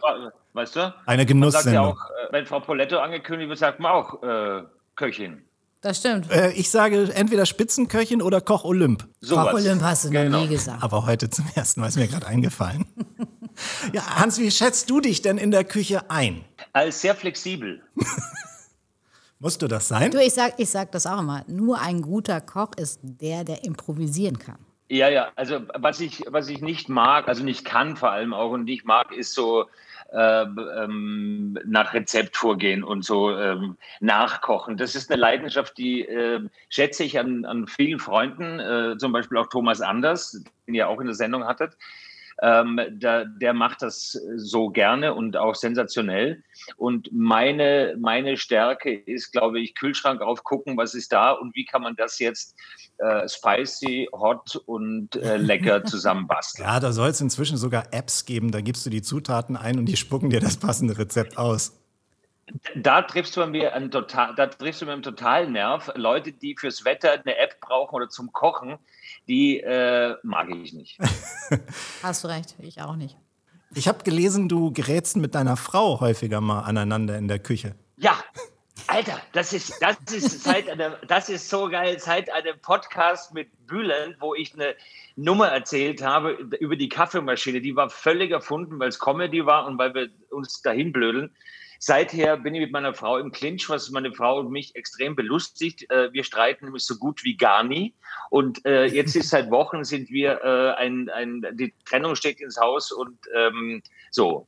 [0.53, 0.79] weißt du?
[0.81, 1.85] Eine Man sagt ja Genusssendung.
[1.85, 4.63] auch, äh, wenn Frau Poletto angekündigt wird, sagt man auch äh,
[4.95, 5.43] Köchin.
[5.81, 6.31] Das stimmt.
[6.31, 9.07] Äh, ich sage entweder Spitzenköchin oder Koch Olymp.
[9.19, 9.47] Sowas.
[9.47, 10.41] Koch Olymp hast du noch Genau.
[10.41, 10.81] nie gesagt.
[10.81, 12.85] Aber heute zum ersten Mal ist mir gerade eingefallen.
[13.93, 16.45] ja, Hans, wie schätzt du dich denn in der Küche ein?
[16.71, 17.81] Als sehr flexibel.
[19.39, 20.09] Musst du das sein?
[20.09, 21.43] Du, ich sag, ich sag das auch immer.
[21.47, 24.57] Nur ein guter Koch ist der, der improvisieren kann.
[24.93, 28.51] Ja, ja, also was ich, was ich nicht mag, also nicht kann vor allem auch
[28.51, 29.65] und nicht mag, ist so
[30.11, 34.77] äh, ähm, nach Rezept vorgehen und so ähm, nachkochen.
[34.77, 39.39] Das ist eine Leidenschaft, die äh, schätze ich an, an vielen Freunden, äh, zum Beispiel
[39.39, 41.75] auch Thomas Anders, den ihr auch in der Sendung hattet.
[42.43, 46.43] Ähm, da, der macht das so gerne und auch sensationell.
[46.75, 51.81] Und meine, meine Stärke ist, glaube ich, Kühlschrank aufgucken, was ist da und wie kann
[51.81, 52.59] man das jetzt
[52.97, 56.67] äh, spicy, hot und äh, lecker zusammenbasteln.
[56.67, 59.85] Ja, da soll es inzwischen sogar Apps geben, da gibst du die Zutaten ein und
[59.85, 61.82] die spucken dir das passende Rezept aus.
[62.75, 65.91] Da triffst du mir einen total, da triffst du mir einen totalen Nerv.
[65.95, 68.77] Leute, die fürs Wetter eine App brauchen oder zum Kochen,
[69.27, 70.99] die äh, mag ich nicht.
[72.03, 73.17] Hast du recht, ich auch nicht.
[73.75, 77.75] Ich habe gelesen, du gerätst mit deiner Frau häufiger mal aneinander in der Küche.
[77.97, 78.17] Ja,
[78.87, 83.49] Alter, das ist, das ist seit einem, das ist so geil, seit einem Podcast mit
[83.65, 84.75] Bülent, wo ich eine
[85.15, 87.61] Nummer erzählt habe über die Kaffeemaschine.
[87.61, 91.31] Die war völlig erfunden, weil es Comedy war und weil wir uns dahin blödeln.
[91.85, 95.91] Seither bin ich mit meiner Frau im Clinch, was meine Frau und mich extrem belustigt.
[95.91, 97.93] Äh, Wir streiten nämlich so gut wie gar nie.
[98.29, 102.57] Und äh, jetzt ist seit Wochen sind wir äh, ein, ein, die Trennung steckt ins
[102.57, 104.47] Haus und ähm, so.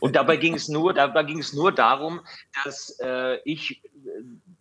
[0.00, 2.22] Und dabei ging es nur, dabei ging es nur darum,
[2.64, 3.82] dass äh, ich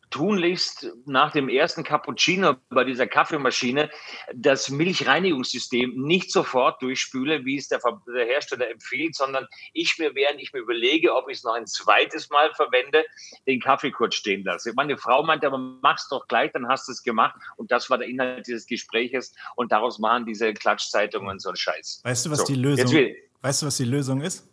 [0.09, 3.89] tunlichst nach dem ersten Cappuccino bei dieser Kaffeemaschine
[4.33, 10.41] das Milchreinigungssystem nicht sofort durchspüle, wie es der, der Hersteller empfiehlt, sondern ich mir, während
[10.41, 13.05] ich mir überlege, ob ich es noch ein zweites Mal verwende,
[13.47, 14.73] den Kaffee kurz stehen lasse.
[14.75, 17.35] Meine Frau meinte, aber mach's doch gleich, dann hast du es gemacht.
[17.57, 19.33] Und das war der Inhalt dieses Gespräches.
[19.55, 22.01] Und daraus machen diese Klatschzeitungen so einen Scheiß.
[22.03, 23.15] Weißt du, was So, die Lösung?
[23.41, 24.47] Weißt du, was die Lösung ist?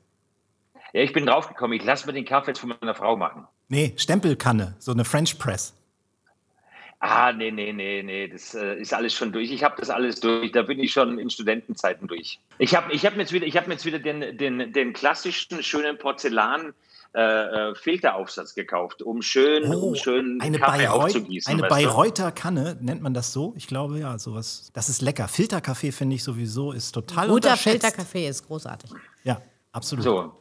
[0.92, 1.76] Ja, ich bin draufgekommen.
[1.78, 3.46] Ich lasse mir den Kaffee jetzt von meiner Frau machen.
[3.68, 5.74] Nee, Stempelkanne, so eine French Press.
[6.98, 9.50] Ah, nee, nee, nee, nee, das äh, ist alles schon durch.
[9.50, 10.50] Ich habe das alles durch.
[10.52, 12.40] Da bin ich schon in Studentenzeiten durch.
[12.58, 14.92] Ich habe ich hab mir jetzt wieder, ich hab mir jetzt wieder den, den, den
[14.94, 16.72] klassischen schönen Porzellan
[17.14, 17.20] äh,
[17.70, 21.52] äh, Filteraufsatz gekauft, um schön, um schön Oh, eine, Kaffee Bayreuth, aufzugießen.
[21.52, 21.68] eine?
[21.68, 23.52] Bayreuther Kanne, nennt man das so?
[23.56, 24.70] Ich glaube ja, sowas.
[24.72, 25.28] Das ist lecker.
[25.28, 27.82] Filterkaffee finde ich sowieso, ist total Guter unterschätzt.
[27.84, 28.90] Filterkaffee ist großartig.
[29.22, 29.40] Ja,
[29.72, 30.04] absolut.
[30.04, 30.32] So.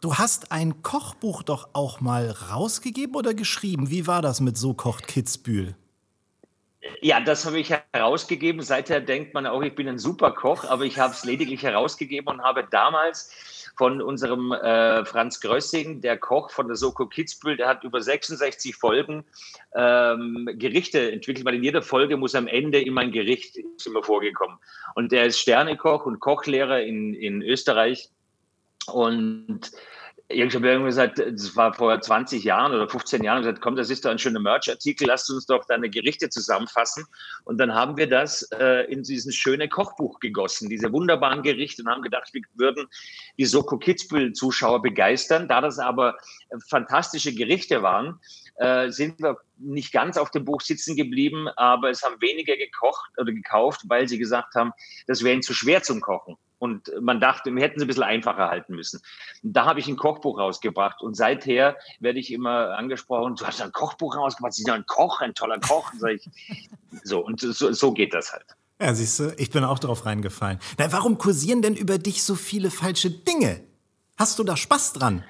[0.00, 3.90] Du hast ein Kochbuch doch auch mal rausgegeben oder geschrieben.
[3.90, 5.74] Wie war das mit So kocht Kitzbühel?
[7.00, 8.62] Ja, das habe ich herausgegeben.
[8.62, 12.28] Seither denkt man auch, ich bin ein super Koch, aber ich habe es lediglich herausgegeben
[12.28, 17.68] und habe damals von unserem äh, Franz Grössing, der Koch von der Soko Kitzbühel, der
[17.68, 19.24] hat über 66 Folgen
[19.74, 24.58] ähm, Gerichte entwickelt, weil in jeder Folge muss am Ende immer ein Gericht immer vorgekommen.
[24.94, 28.10] Und der ist Sternekoch und Kochlehrer in, in Österreich.
[28.88, 29.70] Und
[30.30, 33.88] ich habe irgendwie gesagt, das war vor 20 Jahren oder 15 Jahren, gesagt, komm, das
[33.88, 37.06] ist doch ein schöner Merch-Artikel, lasst uns doch deine Gerichte zusammenfassen.
[37.44, 41.88] Und dann haben wir das äh, in dieses schöne Kochbuch gegossen, diese wunderbaren Gerichte und
[41.88, 42.88] haben gedacht, wir würden
[43.38, 45.48] die Soko Kitzbühel-Zuschauer begeistern.
[45.48, 46.18] Da das aber
[46.68, 48.20] fantastische Gerichte waren,
[48.56, 53.10] äh, sind wir nicht ganz auf dem Buch sitzen geblieben, aber es haben weniger gekocht
[53.16, 54.72] oder gekauft, weil sie gesagt haben,
[55.06, 56.36] das wäre ihnen zu schwer zum Kochen.
[56.58, 59.00] Und man dachte, wir hätten es ein bisschen einfacher halten müssen.
[59.42, 61.02] Da habe ich ein Kochbuch rausgebracht.
[61.02, 65.20] Und seither werde ich immer angesprochen, du hast ein Kochbuch rausgebracht, Sie sind ein Koch,
[65.20, 65.92] ein toller Koch.
[66.00, 66.28] Und ich,
[67.04, 68.46] so, und so, so geht das halt.
[68.80, 70.58] Ja, siehst du, ich bin auch drauf reingefallen.
[70.78, 73.60] Na, warum kursieren denn über dich so viele falsche Dinge?
[74.16, 75.24] Hast du da Spaß dran?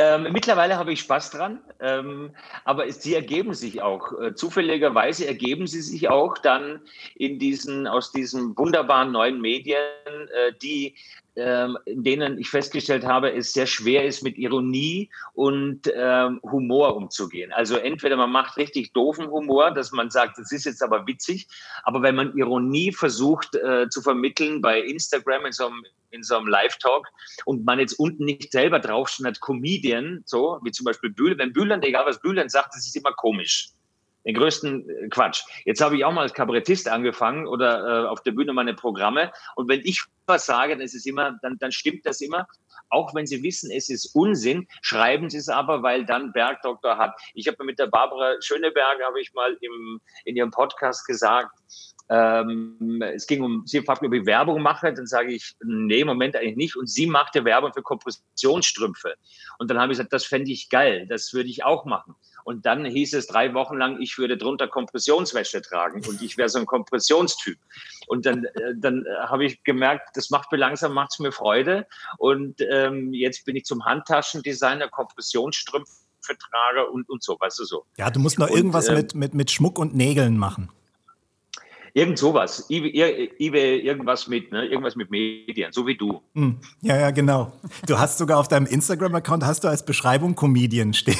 [0.00, 2.30] Ähm, mittlerweile habe ich Spaß dran, ähm,
[2.64, 4.18] aber sie ergeben sich auch.
[4.18, 6.80] Äh, zufälligerweise ergeben sie sich auch dann
[7.16, 9.76] in diesen, aus diesen wunderbaren neuen Medien,
[10.08, 10.94] äh, die
[11.36, 16.96] ähm, in denen ich festgestellt habe, es sehr schwer ist, mit Ironie und ähm, Humor
[16.96, 17.52] umzugehen.
[17.52, 21.46] Also entweder man macht richtig doofen Humor, dass man sagt, das ist jetzt aber witzig,
[21.82, 26.36] aber wenn man Ironie versucht äh, zu vermitteln bei Instagram in so einem in so
[26.36, 27.06] einem Live-Talk
[27.44, 31.38] und man jetzt unten nicht selber draufsteht hat, Comedian, so wie zum Beispiel Bühlen.
[31.38, 33.70] Wenn Bühlen, egal was Bühlen sagt, das ist immer komisch.
[34.26, 35.42] Den größten äh, Quatsch.
[35.64, 39.32] Jetzt habe ich auch mal als Kabarettist angefangen oder äh, auf der Bühne meine Programme.
[39.56, 42.46] Und wenn ich was sage, dann ist es immer, dann, dann stimmt das immer.
[42.90, 47.18] Auch wenn Sie wissen, es ist Unsinn, schreiben Sie es aber, weil dann Bergdoktor hat.
[47.34, 51.56] Ich habe mit der Barbara Schöneberger, habe ich mal im, in ihrem Podcast gesagt,
[52.10, 56.00] ähm, es ging um, sie fragt mich, ob ich Werbung mache, dann sage ich, nee,
[56.00, 56.76] im Moment eigentlich nicht.
[56.76, 59.14] Und sie machte Werbung für Kompressionsstrümpfe.
[59.58, 62.16] Und dann habe ich gesagt, das fände ich geil, das würde ich auch machen.
[62.42, 66.48] Und dann hieß es drei Wochen lang, ich würde drunter Kompressionswäsche tragen und ich wäre
[66.48, 67.58] so ein Kompressionstyp.
[68.08, 71.30] Und dann, äh, dann äh, habe ich gemerkt, das macht mir langsam, macht es mir
[71.30, 71.86] Freude.
[72.18, 75.92] Und ähm, jetzt bin ich zum Handtaschendesigner, Kompressionsstrümpfe
[76.26, 77.84] trage und, und so, weißt du so.
[77.98, 80.70] Ja, du musst noch irgendwas und, äh, mit, mit, mit Schmuck und Nägeln machen.
[81.92, 82.66] Irgend sowas.
[82.68, 84.66] eBay, irgendwas mit, ne?
[84.66, 86.22] irgendwas mit Medien, so wie du.
[86.34, 86.58] Hm.
[86.82, 87.52] Ja, ja, genau.
[87.86, 91.18] Du hast sogar auf deinem Instagram-Account hast du als Beschreibung Comedian stehen.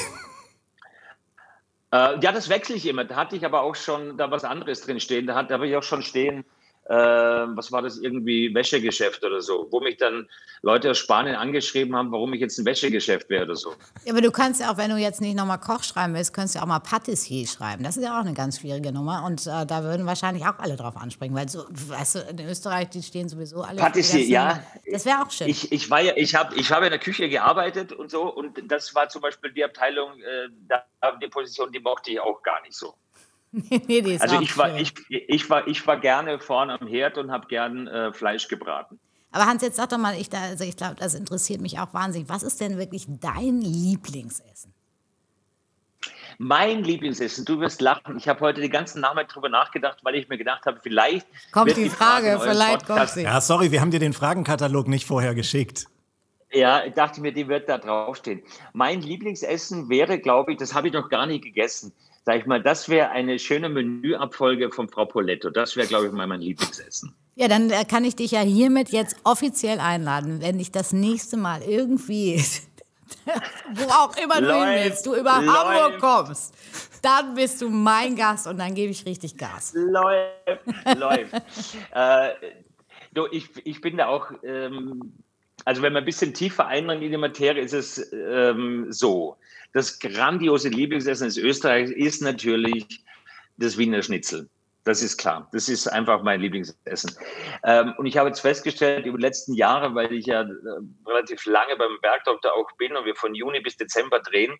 [1.93, 3.03] Äh, ja, das wechsle ich immer.
[3.03, 5.27] Da hatte ich aber auch schon da was anderes drin stehen.
[5.27, 6.45] Da, da habe ich auch schon stehen,
[6.91, 10.27] äh, was war das, irgendwie Wäschegeschäft oder so, wo mich dann
[10.61, 13.73] Leute aus Spanien angeschrieben haben, warum ich jetzt ein Wäschegeschäft wäre oder so.
[14.03, 16.55] Ja, aber du kannst ja auch, wenn du jetzt nicht nochmal Koch schreiben willst, kannst
[16.55, 17.85] du auch mal Patissier schreiben.
[17.85, 20.75] Das ist ja auch eine ganz schwierige Nummer und äh, da würden wahrscheinlich auch alle
[20.75, 23.77] drauf ansprechen, weil so, weißt du, in Österreich, die stehen sowieso alle.
[23.77, 24.61] Patissier, ja.
[24.91, 25.47] Das wäre auch schön.
[25.47, 28.69] Ich, ich war ja, ich habe ich hab in der Küche gearbeitet und so und
[28.69, 30.83] das war zum Beispiel die Abteilung, äh, da,
[31.21, 32.93] die Position, die mochte ich auch gar nicht so.
[33.87, 37.17] nee, die ist also ich war, ich, ich, war, ich war gerne vorne am Herd
[37.17, 38.99] und habe gern äh, Fleisch gebraten.
[39.31, 41.93] Aber Hans, jetzt sag doch mal, ich, da, also ich glaube, das interessiert mich auch
[41.93, 42.29] wahnsinnig.
[42.29, 44.73] Was ist denn wirklich dein Lieblingsessen?
[46.37, 48.17] Mein Lieblingsessen, du wirst lachen.
[48.17, 51.27] Ich habe heute den ganzen Nachmittag darüber nachgedacht, weil ich mir gedacht habe, vielleicht.
[51.51, 53.23] Kommt die, die Frage, Frage vielleicht kommt sie.
[53.23, 55.87] Ja, sorry, wir haben dir den Fragenkatalog nicht vorher geschickt.
[56.51, 58.41] Ja, ich dachte mir, die wird da draufstehen.
[58.73, 62.61] Mein Lieblingsessen wäre, glaube ich, das habe ich noch gar nicht gegessen sag ich mal,
[62.61, 65.49] das wäre eine schöne Menüabfolge von Frau Poletto.
[65.49, 67.13] Das wäre, glaube ich, mal mein Lieblingsessen.
[67.35, 71.37] Ja, dann äh, kann ich dich ja hiermit jetzt offiziell einladen, wenn ich das nächste
[71.37, 72.35] Mal irgendwie,
[73.73, 75.49] wo auch immer du hin willst, du über läuft.
[75.49, 76.53] Hamburg kommst,
[77.01, 79.73] dann bist du mein Gast und dann gebe ich richtig Gas.
[79.75, 81.33] Läuft, läuft.
[81.95, 82.29] äh,
[83.13, 85.13] du, ich, ich bin da auch, ähm,
[85.65, 89.37] also wenn man ein bisschen tiefer eindringt in die Materie, ist es ähm, so
[89.73, 93.03] das grandiose Lieblingsessen des Österreichs ist natürlich
[93.57, 94.49] das Wiener Schnitzel.
[94.83, 95.47] Das ist klar.
[95.51, 97.15] Das ist einfach mein Lieblingsessen.
[97.63, 100.47] Ähm, und ich habe jetzt festgestellt, über die letzten Jahre, weil ich ja äh,
[101.05, 104.57] relativ lange beim Bergdoktor auch bin und wir von Juni bis Dezember drehen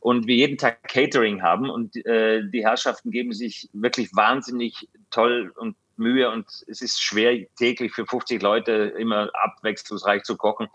[0.00, 5.52] und wir jeden Tag Catering haben und äh, die Herrschaften geben sich wirklich wahnsinnig toll
[5.56, 10.68] und Mühe und es ist schwer, täglich für 50 Leute immer abwechslungsreich zu kochen.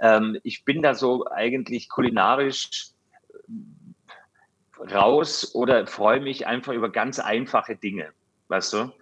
[0.00, 2.90] Ähm, ich bin da so eigentlich kulinarisch
[4.92, 8.10] raus oder freue mich einfach über ganz einfache Dinge.
[8.48, 8.92] Weißt du?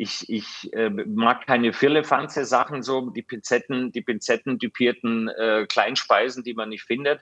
[0.00, 6.54] ich, ich äh, mag keine firlefanze Sachen, so die Pinzetten, die Pinzetten-typierten äh, Kleinspeisen, die
[6.54, 7.20] man nicht findet.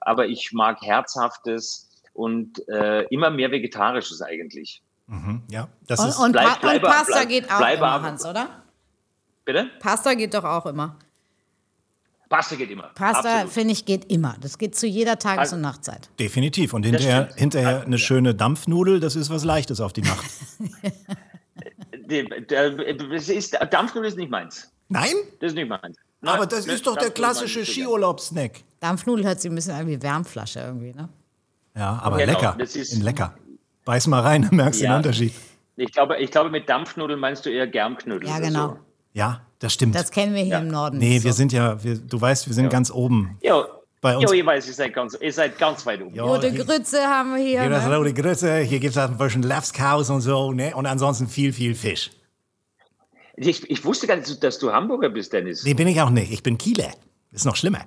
[0.00, 4.82] Aber ich mag Herzhaftes und äh, immer mehr Vegetarisches eigentlich.
[5.06, 6.18] Mhm, ja, das Und, ist.
[6.18, 8.62] und, Bleib- Pa- und Pasta bleib- geht auch immer, Hans, oder?
[9.44, 9.70] Bitte?
[9.80, 10.98] Pasta geht doch auch immer.
[12.28, 12.90] Pasta geht immer.
[12.94, 14.36] Pasta, finde ich, geht immer.
[14.40, 16.08] Das geht zu jeder Tages- Also- und Nachtzeit.
[16.18, 16.72] Definitiv.
[16.74, 20.24] Und hinterher, hinterher eine schöne Dampfnudel, das ist was Leichtes auf die Nacht.
[22.06, 24.70] Das ist, nicht meins.
[24.88, 25.14] Nein?
[25.40, 25.96] Das ist nicht meins.
[26.20, 27.64] Nein, Aber das ist doch der klassische.
[27.64, 28.60] Skiurlaubssnack.
[28.80, 31.08] Dampfnudel hört sich ein bisschen an wie Wärmflasche irgendwie, ne?
[31.74, 32.56] Ja, aber Genau, lecker.
[32.58, 33.34] das ist- In lecker.
[33.84, 34.96] Beiß mal rein, dann merkst du den Ja.
[34.98, 35.32] Unterschied.
[35.76, 38.28] Ich glaube, ich glaube, mit Dampfnudeln meinst du eher Germknödel.
[38.28, 38.68] Ja, genau.
[38.68, 38.78] So.
[39.14, 39.94] Ja, das stimmt.
[39.94, 40.58] Das kennen wir hier Ja.
[40.58, 40.98] im Norden.
[40.98, 41.36] nee, nicht wir so.
[41.38, 43.38] sind ja, wir, du weißt, wir sind ganz oben.
[43.42, 43.64] Ja,
[44.00, 46.14] Bei uns- ja, ich weiß, ihr seid ganz, ihr seid ganz weit oben.
[46.14, 47.60] Ja, Rote Grütze haben wir hier.
[47.62, 47.96] Hier das Ne?
[47.96, 50.74] rote Grütze, hier gibt es ein bisschen Lapskaus und so, ne?
[50.76, 52.10] Und ansonsten viel, viel Fisch.
[53.36, 55.64] Ich, ich wusste gar nicht, dass du Hamburger bist, Dennis.
[55.64, 56.30] Nee, bin ich auch nicht.
[56.32, 56.90] Ich bin Kieler.
[57.32, 57.80] Ist noch schlimmer.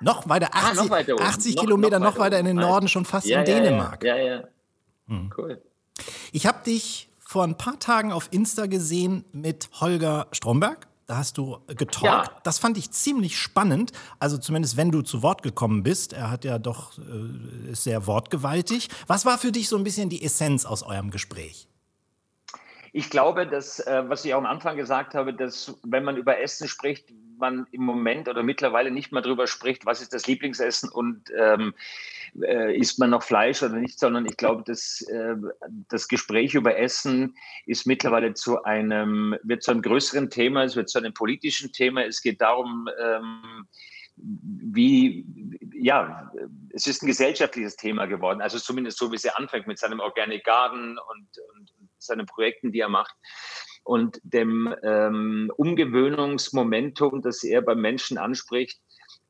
[0.00, 1.24] Noch weiter, 80, Ah, noch weiter oben.
[1.24, 3.60] 80 Noch- Kilometer noch, noch weiter in den weiter Norden, schon fast ja, in ja,
[3.60, 4.04] Dänemark.
[4.04, 4.24] Ja, ja.
[4.36, 4.42] ja.
[5.08, 5.30] Hm.
[5.36, 5.60] Cool.
[6.32, 10.88] Ich habe dich vor ein paar Tagen auf Insta gesehen mit Holger Stromberg.
[11.06, 12.02] Da hast du getalkt.
[12.02, 12.40] Ja.
[12.44, 13.92] Das fand ich ziemlich spannend.
[14.18, 16.14] Also zumindest, wenn du zu Wort gekommen bist.
[16.14, 18.88] Er hat ja doch äh, ist sehr wortgewaltig.
[19.06, 21.68] Was war für dich so ein bisschen die Essenz aus eurem Gespräch?
[22.94, 26.40] Ich glaube, dass, äh, was ich auch am Anfang gesagt habe, dass wenn man über
[26.40, 30.88] Essen spricht, man im Moment oder mittlerweile nicht mehr darüber spricht, was ist das Lieblingsessen
[30.88, 31.74] und ähm,
[32.42, 35.36] äh, isst man noch Fleisch oder nicht, sondern ich glaube, dass äh,
[35.88, 40.88] das Gespräch über Essen ist mittlerweile zu einem, wird zu einem größeren Thema, es wird
[40.88, 42.04] zu einem politischen Thema.
[42.04, 43.66] Es geht darum, ähm,
[44.16, 45.26] wie,
[45.74, 46.32] ja,
[46.70, 48.40] es ist ein gesellschaftliches Thema geworden.
[48.40, 52.80] Also zumindest so, wie es anfängt mit seinem Organic Garden und, und seinen Projekten, die
[52.80, 53.14] er macht.
[53.84, 58.80] Und dem ähm, Umgewöhnungsmomentum, das er beim Menschen anspricht,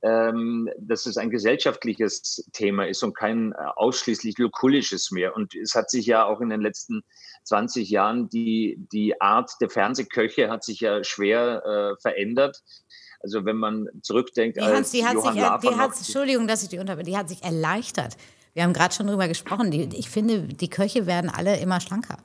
[0.07, 5.35] ähm, dass es ein gesellschaftliches Thema ist und kein äh, ausschließlich lukullisches mehr.
[5.35, 7.03] Und es hat sich ja auch in den letzten
[7.42, 11.64] 20 Jahren die, die Art der Fernsehköche hat sich ja schwer
[11.97, 12.62] äh, verändert.
[13.19, 16.62] Also wenn man zurückdenkt, Die als die hat Johann sich, Lafer die hat, Entschuldigung, dass
[16.62, 18.16] ich die unterbreche, die hat sich erleichtert.
[18.55, 19.73] Wir haben gerade schon drüber gesprochen.
[19.73, 22.19] Die, ich finde, die Köche werden alle immer schlanker.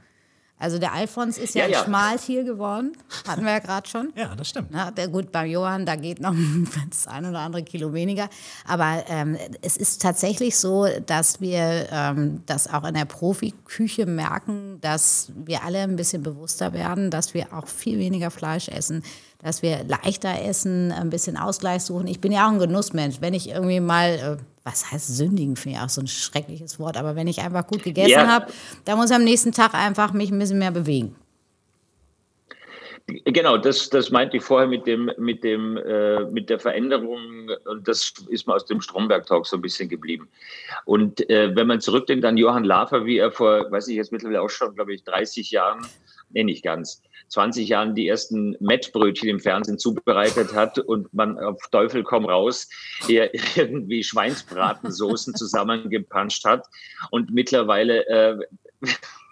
[0.62, 1.80] Also der Alfons ist ja, Ja, ja.
[1.80, 2.94] ein Schmaltier geworden,
[3.28, 4.14] hatten wir ja gerade schon.
[4.22, 4.68] Ja, das stimmt.
[4.72, 6.36] Na, der, gut, beim Johann, da geht noch
[6.90, 8.30] das ein oder andere Kilo weniger.
[8.68, 14.78] Aber ähm, es ist tatsächlich so, dass wir ähm, das auch in der Profiküche merken,
[14.82, 19.04] dass wir alle ein bisschen bewusster werden, dass wir auch viel weniger Fleisch essen,
[19.40, 22.06] dass wir leichter essen, ein bisschen Ausgleich suchen.
[22.06, 23.22] Ich bin ja auch ein Genussmensch.
[23.22, 26.98] Wenn ich irgendwie mal, äh, was heißt sündigen, finde ich auch so ein schreckliches Wort,
[26.98, 28.28] aber wenn ich einfach gut gegessen Ja.
[28.28, 28.48] habe,
[28.86, 31.16] dann muss ich am nächsten Tag einfach mich ein bisschen mehr bewegen.
[33.08, 37.88] Genau, das, das meinte ich vorher mit dem, mit dem, äh, mit der Veränderung und
[37.88, 40.30] das ist mir aus dem Stromberg-Talk so ein bisschen geblieben.
[40.86, 44.42] Und äh, wenn man zurückdenkt an Johann Lafer, wie er vor, weiß ich jetzt mittlerweile
[44.42, 45.86] auch schon, glaube ich, 30 Jahren,
[46.30, 51.62] nee, nicht ganz, 20 Jahren die ersten Mettbrötchen im Fernsehen zubereitet hat und man auf
[51.72, 52.68] Teufel komm raus
[53.08, 56.68] er irgendwie Schweinsbratensoßen zusammengepanscht hat
[57.10, 58.38] und mittlerweile, äh,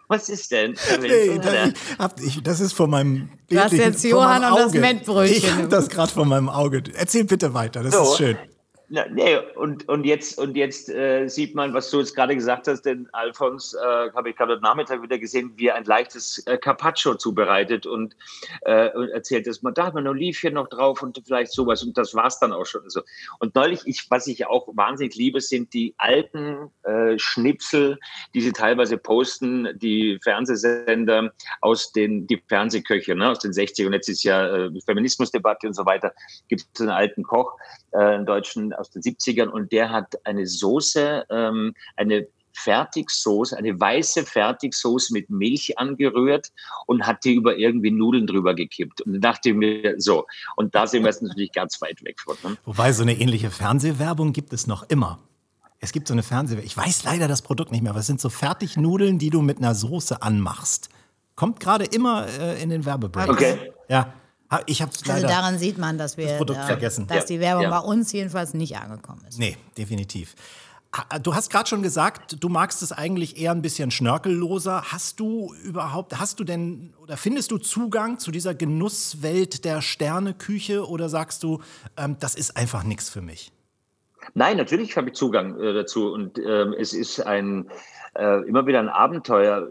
[0.07, 0.75] was ist denn?
[1.01, 4.73] Nee, das, ich hab, ich, das ist von meinem Du hast jetzt Johann und das.
[4.73, 5.37] Mettbrötchen.
[5.37, 6.83] Ich habe das gerade von meinem Auge.
[6.95, 8.03] Erzähl bitte weiter, das So.
[8.03, 8.37] ist schön.
[8.91, 12.67] Na, nee, und, und jetzt, und jetzt äh, sieht man, was du jetzt gerade gesagt
[12.67, 16.39] hast, denn Alfons äh, habe ich gerade heute Nachmittag wieder gesehen, wie er ein leichtes
[16.47, 18.15] äh, Carpaccio zubereitet und,
[18.61, 21.83] äh, und erzählt, dass man da hat man ein Olivchen noch drauf und vielleicht sowas
[21.83, 22.89] und das war's dann auch schon.
[22.89, 23.01] So.
[23.37, 27.99] Und neulich, ich, was ich auch wahnsinnig liebe, sind die alten äh, Schnipsel,
[28.33, 33.93] die sie teilweise posten, die Fernsehsender aus den, die Fernsehköche, ne, aus den 60 und
[33.93, 36.11] jetzt ist ja äh, Feminismusdebatte und so weiter,
[36.47, 37.55] gibt es einen alten Koch,
[37.91, 43.79] äh, einen Deutschen aus den 70ern und der hat eine Soße, ähm, eine Fertigsoße, eine
[43.79, 46.47] weiße Fertigsoße mit Milch angerührt
[46.87, 49.01] und hat die über irgendwie Nudeln drüber gekippt.
[49.01, 52.35] Und dachte ich mir, so, und da sind wir jetzt natürlich ganz weit weg von.
[52.43, 52.57] Ne?
[52.65, 55.19] Wobei so eine ähnliche Fernsehwerbung gibt es noch immer.
[55.79, 56.65] Es gibt so eine Fernsehwerbung.
[56.65, 59.59] Ich weiß leider das Produkt nicht mehr, aber es sind so Fertignudeln, die du mit
[59.59, 60.89] einer Soße anmachst.
[61.35, 63.29] Kommt gerade immer äh, in den Werbebreaks.
[63.29, 63.71] Okay.
[63.87, 64.13] Ja,
[64.65, 67.07] ich habe Also daran sieht man, dass wir, Produkt äh, vergessen.
[67.07, 67.69] dass Ja, die Werbung ja.
[67.69, 69.37] bei uns jedenfalls nicht angekommen ist.
[69.37, 70.35] Nee, definitiv.
[71.21, 74.85] Du hast gerade schon gesagt, du magst es eigentlich eher ein bisschen schnörkelloser.
[74.91, 80.87] Hast du überhaupt, hast du denn oder findest du Zugang zu dieser Genusswelt der Sterneküche
[80.87, 81.61] oder sagst du,
[81.95, 83.51] ähm, das ist einfach nichts für mich?
[84.33, 87.69] Nein, natürlich habe ich Zugang äh, dazu und ähm, es ist ein
[88.15, 89.67] äh, immer wieder ein Abenteuer.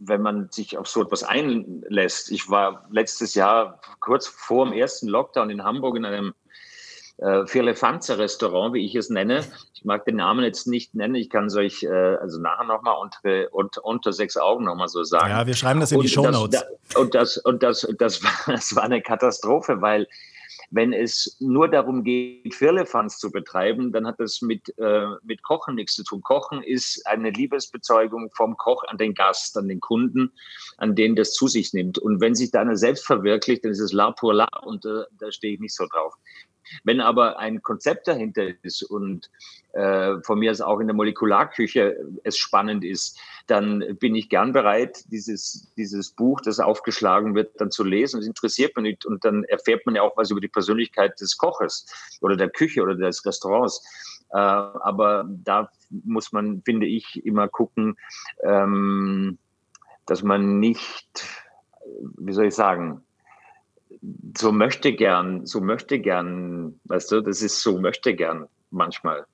[0.00, 2.30] Wenn man sich auf so etwas einlässt.
[2.30, 6.34] Ich war letztes Jahr kurz vor dem ersten Lockdown in Hamburg in einem
[7.18, 9.44] äh, Firlefanze-Restaurant, wie ich es nenne.
[9.74, 11.16] Ich mag den Namen jetzt nicht nennen.
[11.16, 15.02] Ich kann es euch äh, also nachher nochmal unter, unter, unter sechs Augen nochmal so
[15.02, 15.30] sagen.
[15.30, 16.64] Ja, wir schreiben das in die Shownotes.
[16.96, 20.06] Und das, und das, und das, das, war, das war eine Katastrophe, weil
[20.70, 25.76] wenn es nur darum geht, Firlefanz zu betreiben, dann hat das mit, äh, mit Kochen
[25.76, 26.20] nichts zu tun.
[26.20, 30.32] Kochen ist eine Liebesbezeugung vom Koch an den Gast, an den Kunden,
[30.76, 31.98] an den das zu sich nimmt.
[31.98, 35.04] Und wenn sich da einer selbst verwirklicht, dann ist es la pour la und äh,
[35.18, 36.14] da stehe ich nicht so drauf.
[36.84, 39.30] Wenn aber ein Konzept dahinter ist und
[39.72, 44.52] äh, von mir aus auch in der Molekularküche es spannend ist, dann bin ich gern
[44.52, 48.20] bereit, dieses, dieses Buch, das aufgeschlagen wird, dann zu lesen.
[48.20, 49.06] Das interessiert mich nicht.
[49.06, 51.86] Und dann erfährt man ja auch was über die Persönlichkeit des Koches
[52.20, 53.82] oder der Küche oder des Restaurants.
[54.30, 57.96] Äh, aber da muss man, finde ich, immer gucken,
[58.42, 59.38] ähm,
[60.06, 61.26] dass man nicht,
[62.16, 63.04] wie soll ich sagen,
[64.36, 69.26] so möchte gern, so möchte gern, weißt du, das ist so möchte gern manchmal.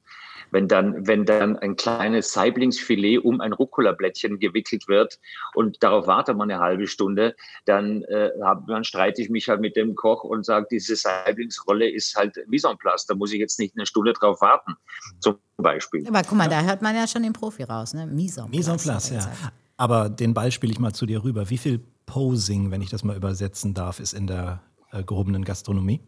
[0.50, 5.18] Wenn dann, wenn dann ein kleines Saiblingsfilet um ein Rucola-Blättchen gewickelt wird
[5.54, 7.34] und darauf wartet man eine halbe Stunde,
[7.64, 11.90] dann, äh, hab, dann streite ich mich halt mit dem Koch und sage, diese Saiblingsrolle
[11.90, 14.76] ist halt Mise en place, da muss ich jetzt nicht eine Stunde drauf warten,
[15.18, 16.06] zum Beispiel.
[16.06, 18.06] Aber guck mal, da hört man ja schon den Profi raus, ne?
[18.06, 18.56] Mise en place.
[18.56, 19.28] Mise en place, ja.
[19.76, 21.50] Aber den Ball spiele ich mal zu dir rüber.
[21.50, 24.61] Wie viel Posing, wenn ich das mal übersetzen darf, ist in der
[24.92, 26.00] äh, gehobenen Gastronomie?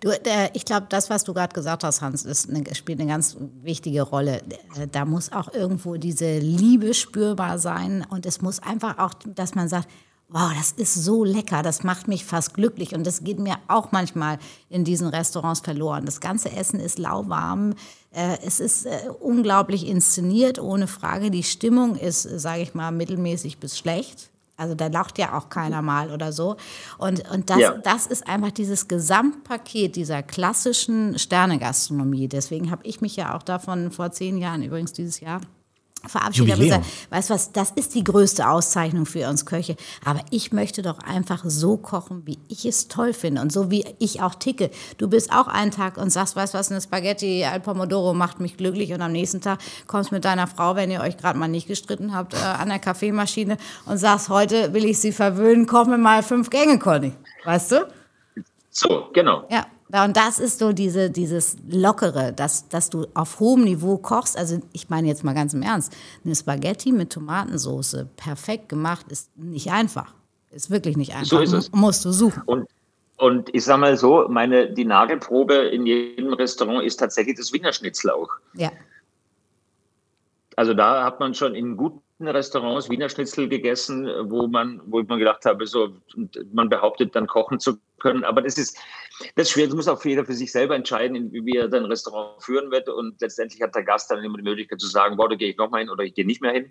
[0.00, 3.10] Du, der, ich glaube, das, was du gerade gesagt hast, Hans, ist eine, spielt eine
[3.10, 4.42] ganz wichtige Rolle.
[4.76, 9.54] Äh, da muss auch irgendwo diese Liebe spürbar sein und es muss einfach auch, dass
[9.54, 9.88] man sagt,
[10.28, 13.92] wow, das ist so lecker, das macht mich fast glücklich und das geht mir auch
[13.92, 14.38] manchmal
[14.68, 16.04] in diesen Restaurants verloren.
[16.04, 17.74] Das ganze Essen ist lauwarm,
[18.12, 21.30] äh, es ist äh, unglaublich inszeniert, ohne Frage.
[21.30, 24.30] Die Stimmung ist, sage ich mal, mittelmäßig bis schlecht.
[24.56, 26.56] Also da lacht ja auch keiner mal oder so.
[26.98, 27.72] Und, und das, ja.
[27.72, 32.28] das ist einfach dieses Gesamtpaket dieser klassischen Sternegastronomie.
[32.28, 35.40] Deswegen habe ich mich ja auch davon vor zehn Jahren, übrigens dieses Jahr,
[36.08, 39.76] verabschiedet habe gesagt, weißt du was, das ist die größte Auszeichnung für uns Köche.
[40.04, 43.84] Aber ich möchte doch einfach so kochen, wie ich es toll finde und so wie
[43.98, 44.70] ich auch ticke.
[44.98, 48.40] Du bist auch einen Tag und sagst, weißt du was, eine Spaghetti al Pomodoro macht
[48.40, 51.48] mich glücklich und am nächsten Tag kommst mit deiner Frau, wenn ihr euch gerade mal
[51.48, 55.86] nicht gestritten habt, äh, an der Kaffeemaschine und sagst, heute will ich sie verwöhnen, koch
[55.86, 57.12] mir mal fünf Gänge, Conny.
[57.44, 57.88] Weißt du?
[58.70, 59.46] So, genau.
[59.50, 59.66] Ja.
[59.88, 64.36] Und das ist so diese, dieses Lockere, dass, dass du auf hohem Niveau kochst.
[64.36, 69.36] Also ich meine jetzt mal ganz im Ernst, eine Spaghetti mit Tomatensauce, perfekt gemacht, ist
[69.36, 70.12] nicht einfach.
[70.50, 71.26] Ist wirklich nicht einfach.
[71.26, 71.72] So ist es.
[71.72, 72.42] Musst du suchen.
[72.46, 72.68] Und,
[73.18, 77.72] und ich sage mal so, meine, die Nagelprobe in jedem Restaurant ist tatsächlich das Wiener
[77.72, 78.30] Schnitzel auch.
[78.54, 78.72] Ja.
[80.56, 85.08] Also da hat man schon in guten Restaurants Wiener Schnitzel gegessen, wo man, wo ich
[85.08, 85.90] mir gedacht habe, so,
[86.52, 88.24] man behauptet dann kochen zu können.
[88.24, 88.78] Aber das ist,
[89.34, 89.66] das ist schwer.
[89.66, 92.88] Das muss auch jeder für sich selber entscheiden, wie er sein Restaurant führen wird.
[92.88, 95.56] Und letztendlich hat der Gast dann immer die Möglichkeit zu sagen, boah, da gehe ich
[95.56, 96.70] noch mal hin oder ich gehe nicht mehr hin.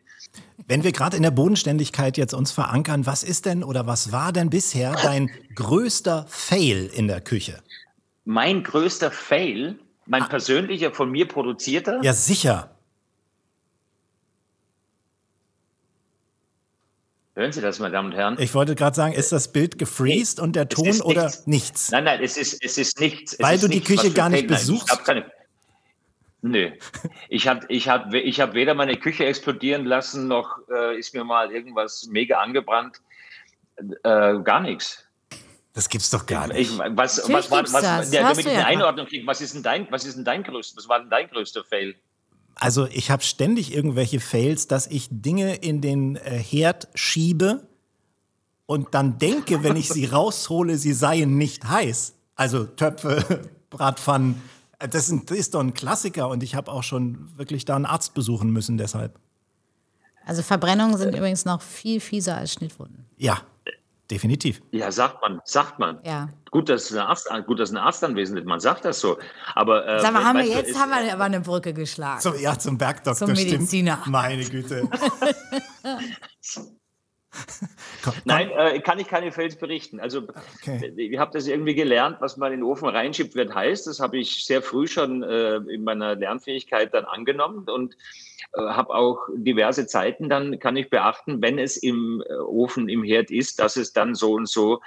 [0.67, 4.31] Wenn wir gerade in der Bodenständigkeit jetzt uns verankern, was ist denn oder was war
[4.31, 7.61] denn bisher dein größter Fail in der Küche?
[8.23, 10.27] Mein größter Fail, mein ah.
[10.27, 11.99] persönlicher, von mir produzierter?
[12.03, 12.74] Ja, sicher.
[17.35, 18.37] Hören Sie das, meine Damen und Herren?
[18.39, 21.47] Ich wollte gerade sagen, ist das Bild gefreezed nee, und der Ton oder nichts.
[21.47, 21.91] nichts?
[21.91, 23.33] Nein, nein, es ist, es ist nichts.
[23.33, 24.89] Es Weil ist du die nichts, Küche gar nicht besuchst?
[24.91, 25.25] Ich keine,
[26.41, 26.71] Nö.
[27.27, 31.23] Ich habe ich hab, ich hab weder meine Küche explodieren lassen, noch äh, ist mir
[31.23, 33.01] mal irgendwas mega angebrannt.
[33.77, 35.03] Äh, gar nichts.
[35.73, 36.71] Das gibt's doch gar nicht.
[36.71, 39.87] Ich, was, was, was, was, der, damit ich eine Einordnung kriege, was ist denn dein,
[39.91, 41.95] was ist denn dein größter, was war denn dein größter Fail?
[42.55, 47.67] Also ich habe ständig irgendwelche Fails, dass ich Dinge in den äh, Herd schiebe
[48.65, 52.13] und dann denke, wenn ich sie raushole, sie seien nicht heiß.
[52.35, 54.41] Also Töpfe, Bratpfannen.
[54.79, 58.13] Äh, das ist doch ein Klassiker und ich habe auch schon wirklich da einen Arzt
[58.13, 59.19] besuchen müssen deshalb.
[60.25, 63.05] Also Verbrennungen sind übrigens noch viel fieser als Schnittwunden.
[63.17, 63.41] Ja,
[64.11, 64.61] Definitiv.
[64.71, 65.99] Ja, sagt man, sagt man.
[66.03, 66.29] Ja.
[66.51, 68.45] Gut, dass ein Arzt, gut, dass ein Arzt anwesend ist.
[68.45, 69.17] Man sagt das so.
[69.55, 72.21] Aber äh, Sag mal, haben wir jetzt ist, haben wir aber eine Brücke geschlagen.
[72.21, 73.27] Zum, ja, zum Bergdoktor.
[73.27, 73.97] Zum Mediziner.
[74.01, 74.11] Stimmt.
[74.11, 74.87] Meine Güte.
[75.83, 76.67] komm,
[78.03, 78.13] komm.
[78.25, 79.99] Nein, äh, kann ich keine Fails berichten.
[79.99, 80.27] Also,
[80.61, 80.93] okay.
[80.95, 83.85] ich habe das irgendwie gelernt, was man in den Ofen reinschiebt, wird heiß.
[83.85, 87.97] Das habe ich sehr früh schon äh, in meiner Lernfähigkeit dann angenommen und äh,
[88.57, 93.31] habe auch diverse Zeiten, dann kann ich beachten, wenn es im äh, Ofen, im Herd
[93.31, 94.81] ist, dass es dann so und so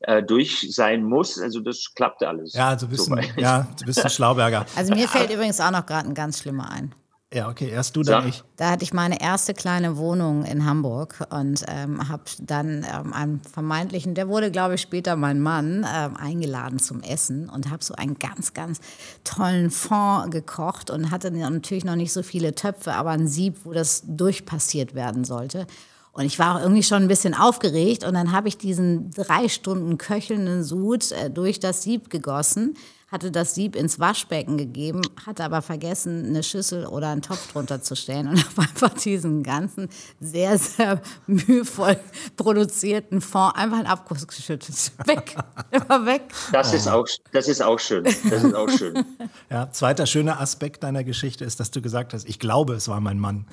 [0.00, 1.38] äh, durch sein muss.
[1.38, 2.54] Also das klappt alles.
[2.54, 4.66] Ja, du bist, ein, ja, du bist ein Schlauberger.
[4.76, 6.94] Also mir fällt übrigens auch noch gerade ein ganz schlimmer ein.
[7.32, 8.28] Ja, okay, erst du, dann Sag.
[8.28, 8.44] ich.
[8.56, 13.40] Da hatte ich meine erste kleine Wohnung in Hamburg und ähm, habe dann ähm, einen
[13.40, 17.94] vermeintlichen, der wurde, glaube ich, später mein Mann, ähm, eingeladen zum Essen und habe so
[17.94, 18.80] einen ganz, ganz
[19.24, 23.72] tollen Fond gekocht und hatte natürlich noch nicht so viele Töpfe, aber ein Sieb, wo
[23.72, 25.66] das durchpassiert werden sollte.
[26.12, 29.48] Und ich war auch irgendwie schon ein bisschen aufgeregt und dann habe ich diesen drei
[29.48, 32.74] Stunden köchelnden Sud äh, durch das Sieb gegossen,
[33.12, 37.82] hatte das Sieb ins Waschbecken gegeben, hatte aber vergessen, eine Schüssel oder einen Topf drunter
[37.82, 41.98] zu stellen und habe einfach diesen ganzen sehr, sehr mühevoll
[42.36, 44.74] produzierten Fond einfach in Abguss geschüttet.
[45.06, 45.36] Weg,
[45.70, 46.22] immer weg.
[46.52, 48.04] Das, ist auch, das ist auch schön.
[48.04, 49.04] Das ist auch schön.
[49.50, 53.00] Ja, zweiter schöner Aspekt deiner Geschichte ist, dass du gesagt hast, ich glaube, es war
[53.00, 53.46] mein Mann.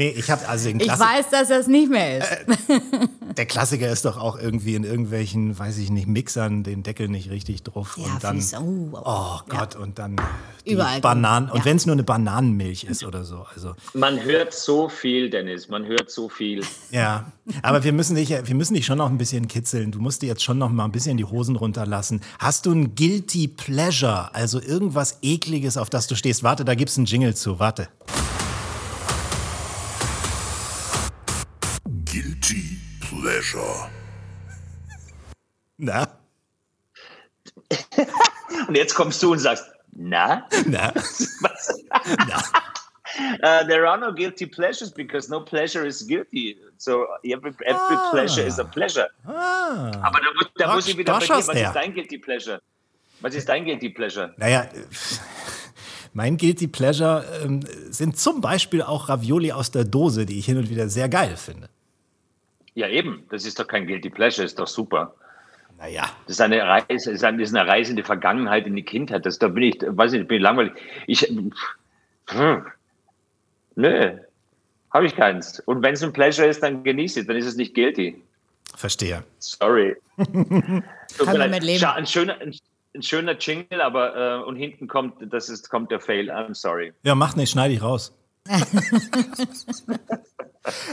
[0.00, 2.28] Nee, ich habe also den Ich Klassik weiß, dass das nicht mehr ist.
[3.36, 7.30] der Klassiker ist doch auch irgendwie in irgendwelchen, weiß ich nicht, Mixern den Deckel nicht
[7.30, 8.54] richtig drauf Ja, und dann fies.
[8.54, 10.16] Oh, oh Gott und dann
[10.66, 11.00] die Überall.
[11.00, 11.64] Bananen und Ja.
[11.66, 15.68] wenn es nur eine Bananenmilch ist oder so, also Man hört so viel, Dennis.
[15.68, 16.62] Man hört so viel.
[16.90, 17.30] Ja,
[17.62, 19.92] aber wir müssen dich, ja- wir müssen dich schon noch ein bisschen kitzeln.
[19.92, 22.20] Du musst dir jetzt schon noch mal ein bisschen die Hosen runterlassen.
[22.38, 26.42] Hast du ein Guilty Pleasure, also irgendwas Ekliges, auf das du stehst?
[26.42, 27.58] Warte, da gibt's einen Jingle zu.
[27.58, 27.88] Warte.
[33.44, 33.88] Pleasure.
[35.78, 36.06] Na,
[38.68, 39.64] Und jetzt kommst du und sagst,
[39.96, 40.46] na?
[40.66, 40.92] na,
[42.28, 42.42] na.
[43.42, 46.56] Uh, there are no guilty pleasures because no pleasure is guilty.
[46.76, 48.10] So every, every Ah.
[48.12, 49.08] pleasure is a pleasure.
[49.26, 49.90] Ah.
[50.02, 52.60] Aber da, muss- da Da- muss ich wieder bei dir, was ist dein guilty pleasure?
[53.20, 54.34] Was ist dein guilty pleasure?
[54.36, 54.68] Naja,
[56.12, 57.60] mein Guilty Pleasure ähm,
[57.90, 61.36] sind zum Beispiel auch Ravioli aus der Dose, die ich hin und wieder sehr geil
[61.36, 61.68] finde.
[62.80, 63.24] Ja, eben.
[63.28, 65.14] Das ist doch kein guilty pleasure, ist doch super.
[65.78, 66.10] Naja.
[66.26, 69.26] Das ist eine Reise, ist eine, ist eine Reise in die Vergangenheit, in die Kindheit.
[69.26, 70.72] Das, da bin ich, weiß ich nicht, bin ich langweilig.
[71.06, 72.66] Ich, hm,
[73.74, 74.12] nö,
[74.94, 75.60] habe ich keins.
[75.60, 78.22] Und wenn es ein Pleasure ist, dann genieße es, dann ist es nicht guilty.
[78.76, 79.24] Verstehe.
[79.40, 79.94] Sorry.
[80.16, 82.54] Ein schöner, ein,
[82.94, 86.30] ein schöner Jingle, aber äh, und hinten kommt, das ist, kommt der Fail.
[86.30, 86.94] I'm sorry.
[87.02, 88.16] Ja, mach nicht, schneide ich raus.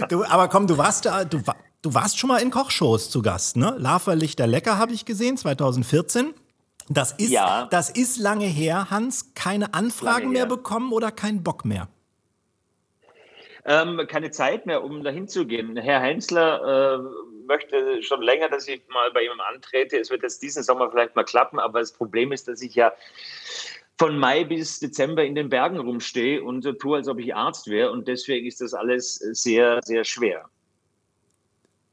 [0.09, 1.41] du, aber komm, du warst da, du,
[1.81, 3.75] du warst schon mal in Kochshows zu Gast, ne?
[3.77, 6.33] Lava Lichter Lecker habe ich gesehen, 2014.
[6.89, 7.67] Das ist, Ja.
[7.69, 9.33] das ist lange her, Hans.
[9.33, 11.89] Keine Anfragen mehr bekommen oder kein Bock mehr?
[13.65, 15.75] Ähm, keine Zeit mehr, um dahin zu gehen.
[15.75, 19.97] Herr Heinzler äh, möchte schon länger, dass ich mal bei ihm antrete.
[19.99, 22.93] Es wird jetzt diesen Sommer vielleicht mal klappen, aber das Problem ist, dass ich ja
[23.99, 27.67] von Mai bis Dezember in den Bergen rumstehe und so tue, als ob ich Arzt
[27.67, 27.91] wäre.
[27.91, 30.49] Und deswegen ist das alles sehr, sehr schwer.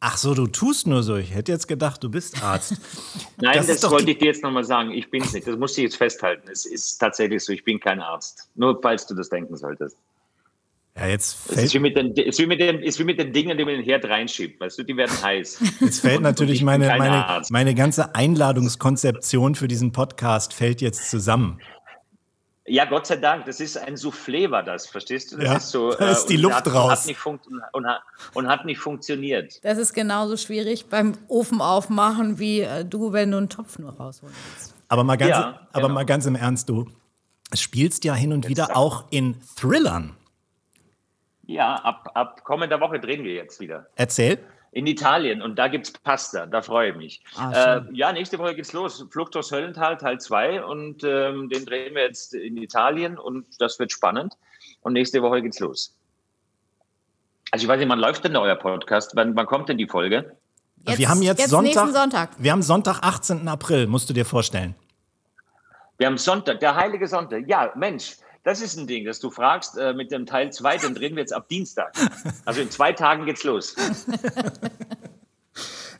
[0.06, 1.16] Ach so, du tust nur so.
[1.16, 2.74] Ich hätte jetzt gedacht, du bist Arzt.
[3.40, 4.90] Nein, Das das, wollte ich dir jetzt nochmal sagen.
[4.90, 5.46] Ich bin es nicht.
[5.46, 6.46] Das musst du jetzt festhalten.
[6.52, 7.54] Es ist tatsächlich so.
[7.54, 8.50] Ich bin kein Arzt.
[8.54, 9.96] Nur falls du das denken solltest.
[10.94, 13.18] Ja, jetzt Es ist wie fällt, mit den, ist wie mit den, ist wie mit
[13.18, 14.60] den Dingen, die man in den Herd reinschiebt.
[14.60, 15.58] Weißt du, die werden heiß.
[15.80, 17.50] jetzt fällt natürlich ich bin meine, meine, Arzt.
[17.50, 21.62] meine ganze Einladungskonzeption für diesen Podcast fällt jetzt zusammen.
[22.66, 25.36] Ja, Gott sei Dank, das ist ein Soufflé, war das, verstehst du?
[25.36, 27.06] Das Ja, ist so, da ist äh, die Luft hat, raus.
[27.06, 27.26] Hat
[27.72, 28.02] und, hat,
[28.32, 29.62] und hat nicht funktioniert.
[29.64, 33.92] Das ist genauso schwierig beim Ofen aufmachen, wie äh, du, wenn du einen Topf nur
[33.92, 34.74] rausholen willst.
[34.88, 35.94] Aber mal ganz, Ja, aber genau.
[35.94, 36.86] mal ganz im Ernst, du
[37.52, 38.76] spielst ja hin und wieder sag.
[38.76, 40.16] auch in Thrillern.
[41.46, 43.86] Ja, ab, ab kommender Woche drehen wir jetzt wieder.
[43.96, 44.38] Erzähl.
[44.74, 47.22] In Italien und da gibt es Pasta, da freue ich mich.
[47.36, 49.06] Ah, äh, ja, nächste Woche geht's los.
[49.08, 53.78] Flucht aus Höllental, Teil 2 und ähm, den drehen wir jetzt in Italien und das
[53.78, 54.34] wird spannend.
[54.82, 55.94] Und nächste Woche geht's los.
[57.52, 59.12] Also ich weiß nicht, wann läuft denn da euer Podcast?
[59.14, 60.36] Wann, wann kommt denn die Folge?
[60.84, 61.74] wir haben jetzt, jetzt Sonntag.
[61.74, 62.30] nächsten Sonntag.
[62.38, 63.46] Wir haben Sonntag, 18.
[63.46, 64.74] April, musst du dir vorstellen.
[65.98, 67.44] Wir haben Sonntag, der heilige Sonntag.
[67.46, 70.94] Ja, Mensch, das ist ein Ding, dass du fragst äh, mit dem Teil 2, den
[70.94, 71.92] drehen wir jetzt ab Dienstag.
[72.44, 73.74] Also in zwei Tagen geht's los.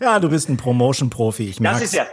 [0.01, 1.85] Ja, du bist ein Promotion-Profi, ich Das merke.
[1.85, 2.05] ist ja.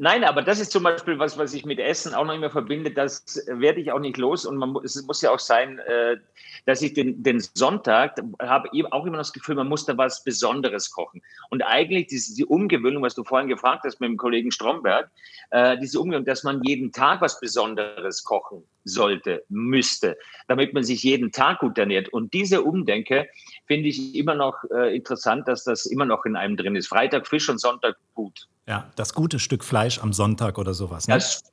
[0.00, 2.92] Nein, aber das ist zum Beispiel was, was ich mit Essen auch noch immer verbinde.
[2.92, 4.46] Das werde ich auch nicht los.
[4.46, 6.18] Und man, es muss ja auch sein, äh,
[6.66, 10.22] dass ich den, den Sonntag habe eben auch immer das Gefühl, man muss da was
[10.22, 11.20] Besonderes kochen.
[11.50, 15.10] Und eigentlich diese, die Umgewöhnung, was du vorhin gefragt hast mit dem Kollegen Stromberg,
[15.50, 21.02] äh, diese Umgewöhnung, dass man jeden Tag was Besonderes kochen sollte, müsste, damit man sich
[21.02, 22.08] jeden Tag gut ernährt.
[22.10, 23.28] Und diese Umdenke
[23.68, 26.88] finde ich immer noch äh, interessant, dass das immer noch in einem drin ist.
[26.88, 28.48] Freitag Fisch und Sonntag gut.
[28.66, 31.06] Ja, das gute Stück Fleisch am Sonntag oder sowas.
[31.06, 31.14] Ne?
[31.14, 31.44] Das,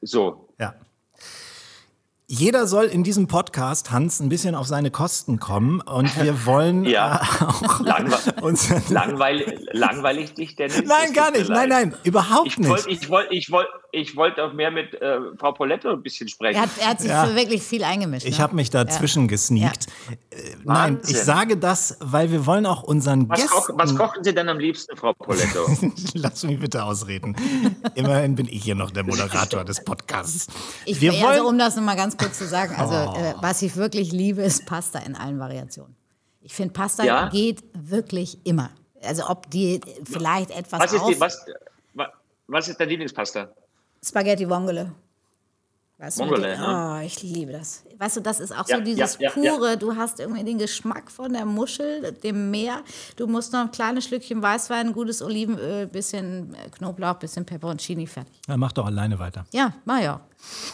[0.00, 0.48] so.
[0.58, 0.74] Ja.
[2.30, 6.84] Jeder soll in diesem Podcast, Hans, ein bisschen auf seine Kosten kommen und wir wollen
[6.84, 7.22] Ja.
[7.22, 8.68] äh, auch Langwe uns.
[8.90, 10.82] langweil langweilig dich, Dennis?
[10.84, 11.48] Nein, gar nicht.
[11.48, 12.68] Nein, nein, überhaupt Ich nicht.
[12.68, 16.28] wollte ich wollt, ich wollt, ich wollte auch mehr mit äh, Frau Poletto ein bisschen
[16.28, 16.56] sprechen.
[16.56, 17.26] Er hat, er hat sich Ja.
[17.26, 18.26] so wirklich viel eingemischt.
[18.26, 18.42] Ich ne?
[18.44, 19.86] habe mich dazwischen gesneakt.
[20.30, 23.54] Äh, nein, ich sage das, weil wir wollen auch unseren was, Gästen...
[23.56, 25.66] koch, was kochen Sie denn am liebsten, Frau Poletto?
[26.12, 27.34] Lass mich bitte ausreden.
[27.94, 30.48] Immerhin bin ich hier noch der Moderator des Podcasts.
[30.84, 33.76] Ich, wir also, wollen, um das nochmal ganz kurz zu sagen, also äh, was ich
[33.76, 35.96] wirklich liebe, ist Pasta in allen Variationen.
[36.40, 37.28] Ich finde, Pasta Ja?
[37.30, 38.70] geht wirklich immer.
[39.02, 41.08] Also ob die vielleicht etwas Was ist, auf...
[41.08, 41.46] die, was,
[41.94, 42.12] wa-
[42.46, 43.48] was ist deine Lieblingspasta?
[44.04, 44.92] Spaghetti Vongole.
[46.00, 46.96] Weißt den- ja.
[47.00, 47.82] Oh, ich liebe das.
[47.98, 49.52] Weißt du, das ist auch Ja, so dieses ja, ja, ja.
[49.56, 52.82] pure, du hast irgendwie den Geschmack von der Muschel, dem Meer.
[53.16, 58.32] Du musst noch ein kleines Stückchen Weißwein, gutes Olivenöl, bisschen äh, Knoblauch, bisschen Peperoncini, fertig.
[58.46, 59.44] Ja, mach doch alleine weiter.
[59.52, 60.20] Ja, mach ja.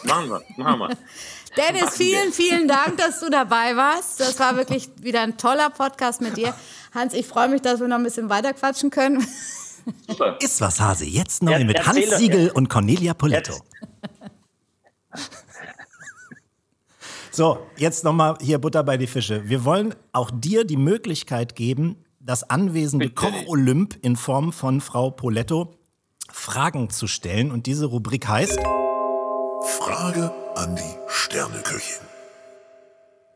[0.03, 0.87] Machen wir, machen wir.
[1.57, 2.05] Dennis, Machen wir.
[2.05, 4.19] vielen, vielen Dank, dass du dabei warst.
[4.19, 6.53] Das war wirklich wieder ein toller Podcast mit dir.
[6.93, 9.25] Hans, ich freue mich, dass wir noch ein bisschen weiter quatschen können.
[10.07, 10.37] Super.
[10.39, 12.53] Ist was Hase jetzt neu mit Hans Siegel ja.
[12.53, 13.53] und Cornelia Poletto.
[17.31, 19.47] So, jetzt nochmal hier Butter bei die Fische.
[19.49, 23.09] Wir wollen auch dir die Möglichkeit geben, das anwesende.
[23.09, 25.75] Koch-Olymp in Form von Frau Poletto
[26.31, 27.51] Fragen zu stellen.
[27.51, 28.59] Und diese Rubrik heißt,
[29.79, 32.01] Frage an die Sterneköchin.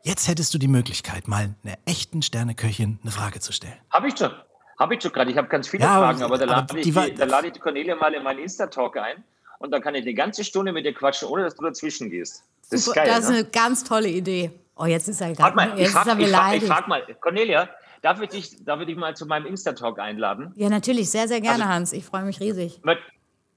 [0.02, 3.74] jetzt hättest du die Möglichkeit, mal einer echten Sterneköchin eine Frage zu stellen.
[3.90, 4.30] Habe ich schon.
[4.78, 5.30] Habe ich schon gerade.
[5.30, 7.52] Ich habe ganz viele Ja, Fragen, aber da lade ich, die war- da lade ich
[7.52, 9.22] die Cornelia mal in meinen Insta-Talk ein
[9.60, 12.42] und dann kann ich eine ganze Stunde mit dir quatschen, ohne dass du dazwischen gehst.
[12.70, 13.06] Das ist geil.
[13.06, 13.36] das ist ne?
[13.36, 14.50] eine ganz tolle Idee.
[14.74, 17.68] Oh, jetzt ist er gerade ich jetzt ist er ich frag, ich frag mal, Cornelia,
[18.00, 20.52] darf ich, dich, darf ich dich mal zu meinem Insta-Talk einladen?
[20.56, 21.92] Ja, natürlich, sehr, sehr gerne, Also- Hans.
[21.92, 22.80] Ich freue mich riesig.
[22.82, 22.96] Mö-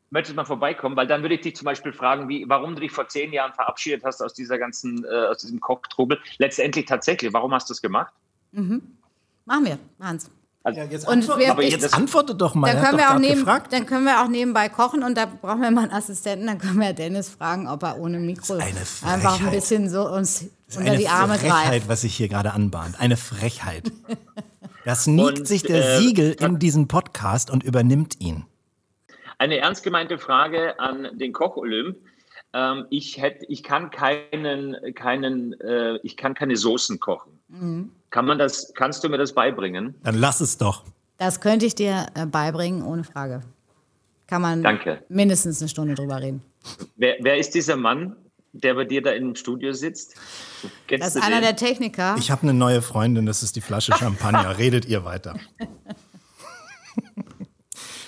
[0.10, 0.96] Möchtest du mal vorbeikommen?
[0.96, 3.54] Weil dann würde ich dich zum Beispiel fragen, wie, warum du dich vor zehn Jahren
[3.54, 6.20] verabschiedet hast aus dieser ganzen, äh, aus diesem Kochtrubel.
[6.38, 8.14] Letztendlich tatsächlich, warum hast du es gemacht?
[8.52, 10.30] Machen wir, Hans.
[10.66, 12.72] Also, Ja, jetzt Und antworte, wir- aber ich- jetzt antworte doch mal.
[12.74, 13.74] Dann können, doch wir auch neben, gefragt.
[13.74, 16.48] dann können wir auch nebenbei kochen und da brauchen wir mal einen Assistenten.
[16.48, 19.52] Dann können wir Dennis fragen, ob er ohne Mikro eine einfach ein Frechheit.
[19.52, 21.88] bisschen so uns Das ist unter eine die Arme Frechheit, greift.
[21.90, 23.00] was sich hier gerade anbahnt.
[23.00, 23.92] Eine Frechheit.
[24.86, 28.46] Da sneakt Und, sich der äh, Siegel in diesen Podcast und übernimmt ihn.
[29.38, 31.96] Eine ernst gemeinte Frage an den Koch-Olymp.
[32.52, 37.32] Ähm, ich, hätt, ich kann keinen, keinen, äh, ich kann keine Soßen kochen.
[37.48, 37.92] Mhm.
[38.14, 39.96] Kann man das, kannst du mir das beibringen?
[40.04, 40.84] Dann lass es doch.
[41.18, 43.42] Das könnte ich dir äh, beibringen, ohne Frage.
[44.28, 45.04] Kann man Danke.
[45.10, 46.44] mindestens eine Stunde drüber reden.
[46.96, 48.16] Wer, wer ist dieser Mann,
[48.52, 50.14] der bei dir da im Studio sitzt?
[50.86, 51.42] Kennst Das du ist einer den?
[51.42, 52.16] der Techniker.
[52.20, 54.58] Ich habe eine neue Freundin, das ist die Flasche Champagner.
[54.60, 55.36] Redet ihr weiter.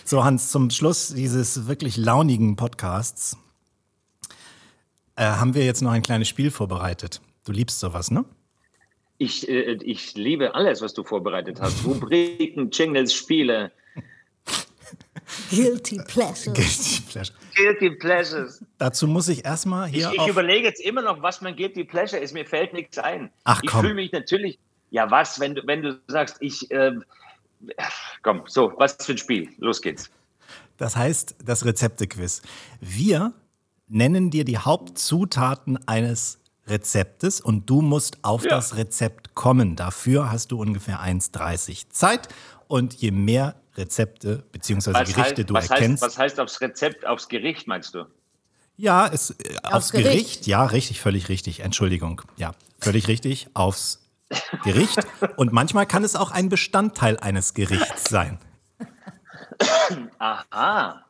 [0.04, 3.38] So, Hans, zum Schluss dieses wirklich launigen Podcasts
[5.16, 7.22] äh, haben wir jetzt noch ein kleines Spiel vorbereitet.
[7.44, 8.24] Du liebst sowas, ne?
[9.18, 11.86] Ich, äh, ich liebe alles, was du vorbereitet hast.
[11.86, 13.72] Rubriken, Jingles, Spiele.
[15.50, 16.54] Guilty Pleasure.
[17.56, 18.64] Guilty Pleasures.
[18.78, 20.28] Dazu muss ich erstmal Ich, hier ich auf...
[20.30, 22.34] überlege jetzt immer noch, was mein Guilty Pleasure ist.
[22.34, 23.32] Mir fällt nichts ein.
[23.46, 23.82] Ach, ich komm.
[23.82, 24.60] fühle mich natürlich.
[24.92, 26.70] Ja, was, wenn du, wenn du sagst, ich.
[26.72, 27.04] ähm,
[28.22, 29.50] komm, so, was für ein Spiel?
[29.58, 30.10] Los geht's.
[30.78, 32.42] Das heißt, das Rezeptequiz.
[32.82, 33.34] Wir
[33.88, 38.50] nennen dir die Hauptzutaten eines Rezeptes und du musst auf Ja.
[38.52, 39.76] das Rezept kommen.
[39.76, 42.28] Dafür hast du ungefähr 1,30 Zeit
[42.68, 44.92] und je mehr Rezepte bzw.
[44.94, 46.04] Gerichte heißt, du was, heißt, erkennst.
[46.04, 48.06] was heißt aufs Rezept, aufs Gericht, meinst du?
[48.78, 50.10] ja, es, äh, aufs Gericht.
[50.12, 50.48] Gericht.
[50.48, 51.60] Ja, richtig, völlig richtig.
[51.62, 52.22] Entschuldigung.
[52.38, 53.48] Ja, völlig richtig.
[53.54, 54.02] Aufs
[54.64, 55.00] Gericht.
[55.38, 58.40] Und manchmal kann es auch ein Bestandteil eines Gerichts sein.
[60.20, 61.06] Aha.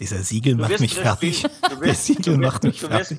[0.00, 1.44] Dieser Siegel macht mich fertig.
[1.82, 3.18] Der Siegel macht mich fertig.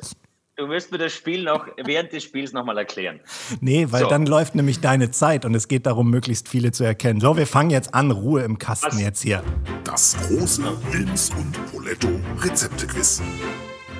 [0.58, 3.20] Du wirst mir das Spiel noch während des Spiels nochmal erklären.
[3.62, 4.10] Nee, weil So.
[4.10, 7.22] dann läuft nämlich deine Zeit und es geht darum, möglichst viele zu erkennen.
[7.22, 8.10] So, wir fangen jetzt an.
[8.10, 9.00] Ruhe im Kasten Was?
[9.00, 9.44] jetzt hier.
[9.84, 12.08] Das große Wilms und Poletto
[12.40, 13.22] Rezeptequiz.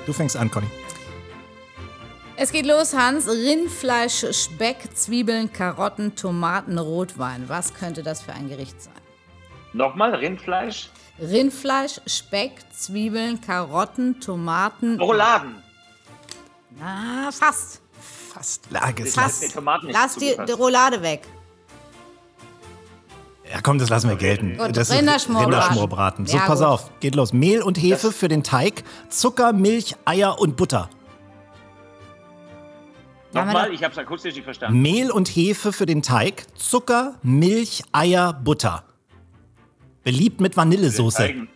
[0.04, 0.66] Du fängst an, Conny.
[2.34, 3.28] Es geht los, Hans.
[3.28, 7.44] Rindfleisch, Speck, Zwiebeln, Karotten, Tomaten, Rotwein.
[7.48, 8.92] Was könnte das für ein Gericht sein?
[9.74, 10.90] Nochmal, Rindfleisch,
[11.20, 15.00] Rindfleisch, Speck, Zwiebeln, Karotten, Tomaten.
[15.00, 15.62] Rouladen.
[16.82, 17.80] Ah, fast.
[18.32, 18.70] Fast.
[18.70, 19.14] Lage es.
[19.14, 19.40] Das Lass.
[19.40, 21.26] die Tomaten Lass die, die Roulade weg.
[23.50, 24.58] Ja, komm, das lassen wir gelten.
[24.58, 25.54] Gut, das ist Rinderschmorbraten.
[25.54, 26.26] Rinderschmorbraten.
[26.26, 26.68] So, Ja, pass gut.
[26.68, 26.90] auf.
[27.00, 27.32] Geht los.
[27.32, 30.90] Mehl und Hefe für den Teig, Zucker, Milch, Eier und Butter.
[33.32, 34.80] Nochmal, ich habe es akustisch nicht verstanden.
[34.80, 38.84] Mehl und Hefe für den Teig, Zucker, Milch, Eier, Butter.
[40.04, 41.34] Beliebt mit Vanillesoße.
[41.34, 41.48] Mit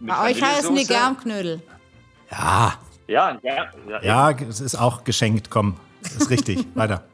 [0.00, 0.84] Bei euch heißen die?
[0.86, 1.62] Germknödel.
[2.30, 2.74] Ja,
[3.06, 4.02] Ja, ja, ja.
[4.02, 5.50] ja, es ist auch geschenkt.
[5.50, 6.66] Komm, ist richtig.
[6.74, 7.04] Weiter.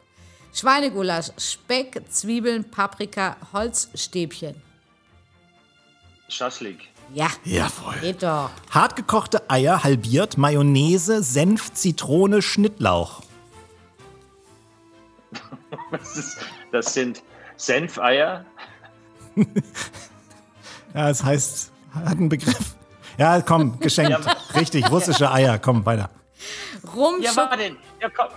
[0.52, 4.60] Schweinegulasch, Speck, Zwiebeln, Paprika, Holzstäbchen.
[6.28, 6.88] Schaschlik.
[7.12, 7.94] Ja, Jawohl.
[8.00, 8.50] geht doch.
[8.70, 13.22] Hartgekochte Eier halbiert, Mayonnaise, Senf, Zitrone, Schnittlauch.
[15.92, 16.38] Das, ist,
[16.72, 17.22] das sind
[17.56, 18.44] Senfeier.
[20.94, 22.74] Ja, es heißt, hat einen Begriff.
[23.16, 24.18] Ja, komm, geschenkt.
[24.54, 25.58] Richtig, russische Eier.
[25.58, 26.10] Komm, weiter.
[26.94, 27.76] Rum, Ja, warte.
[28.00, 28.28] Ja, komm.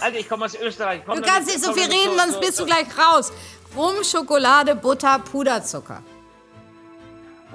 [0.00, 1.02] Alter, ich komme aus Österreich.
[1.04, 3.32] Komm Du kannst nicht so viel reden, sonst bist du gleich raus.
[3.76, 6.02] Rum, Schokolade, Butter, Puderzucker.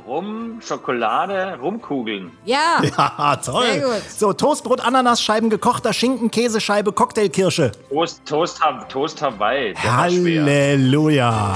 [0.07, 2.31] Rum, Schokolade, Rumkugeln.
[2.45, 3.65] Ja, Haha, toll.
[3.65, 4.01] Sehr gut.
[4.15, 7.71] So, Toastbrot, Ananasscheiben, gekochter Schinken, Käsescheibe, Cocktailkirsche.
[7.89, 9.73] Toast, Toast, Toast Hawaii.
[9.75, 11.55] Halleluja.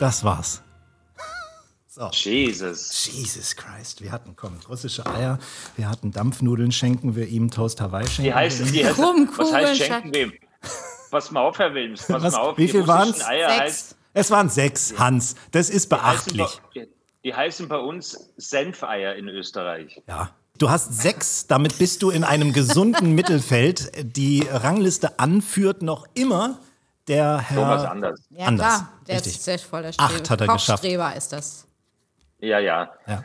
[0.00, 0.62] Das war's.
[2.12, 3.06] Jesus.
[3.12, 4.02] Jesus Christ.
[4.02, 5.38] Wir hatten, komm, russische Eier.
[5.76, 8.22] Wir hatten Dampfnudeln, schenken wir ihm Toast Hawaii schenken.
[8.24, 10.32] Die heißt, die heißt, Rumkugeln, was heißt schenken wem?
[11.10, 12.06] Pass mal auf, Herr Wilms.
[12.06, 12.58] Pass Was- mal auf.
[12.58, 13.24] wie die viel Sechs.
[13.26, 15.34] heißt, Es waren sechs, Hans.
[15.52, 16.60] Das ist heißen beachtlich.
[16.74, 16.88] bei,
[17.24, 20.02] die heißen bei uns Senfeier in Österreich.
[20.06, 20.30] Ja.
[20.58, 23.90] Du hast sechs, damit bist du in einem gesunden Mittelfeld.
[24.16, 26.58] Die Rangliste anführt noch immer
[27.08, 27.56] der Herr.
[27.56, 28.20] Thomas Anders.
[28.30, 28.92] ja Anders, klar.
[29.06, 29.34] Der richtig.
[29.36, 30.82] ist sehr voll der Acht hat er geschafft.
[30.82, 31.65] Kochstreber ist das.
[32.38, 32.92] Ja, ja.
[33.06, 33.24] Ja.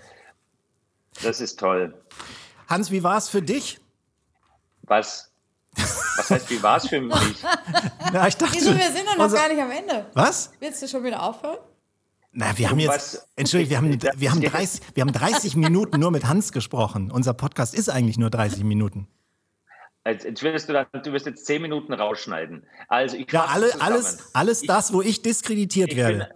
[1.23, 1.93] Das ist toll.
[2.67, 3.79] Hans, wie war es für dich?
[4.83, 5.31] Was?
[5.75, 7.15] Was heißt, wie war es für mich?
[8.13, 10.05] Na, ich dachte, Wieso, wir sind doch noch unser- gar nicht am Ende.
[10.13, 10.51] Was?
[10.59, 11.57] Willst du schon wieder aufhören?
[12.33, 12.89] Na, wir haben jetzt.
[13.15, 13.27] was?
[13.35, 17.11] Entschuldigung, wir haben, wir, haben geht- 30, wir haben 30 Minuten nur mit Hans gesprochen.
[17.11, 19.07] Unser Podcast ist eigentlich nur 30 Minuten.
[20.05, 22.65] Jetzt, jetzt wirst du, dann, du wirst jetzt zehn Minuten rausschneiden.
[22.87, 26.17] Also ich Ja, alle, alles, alles das, wo ich diskreditiert Ich werde.
[26.17, 26.27] bin,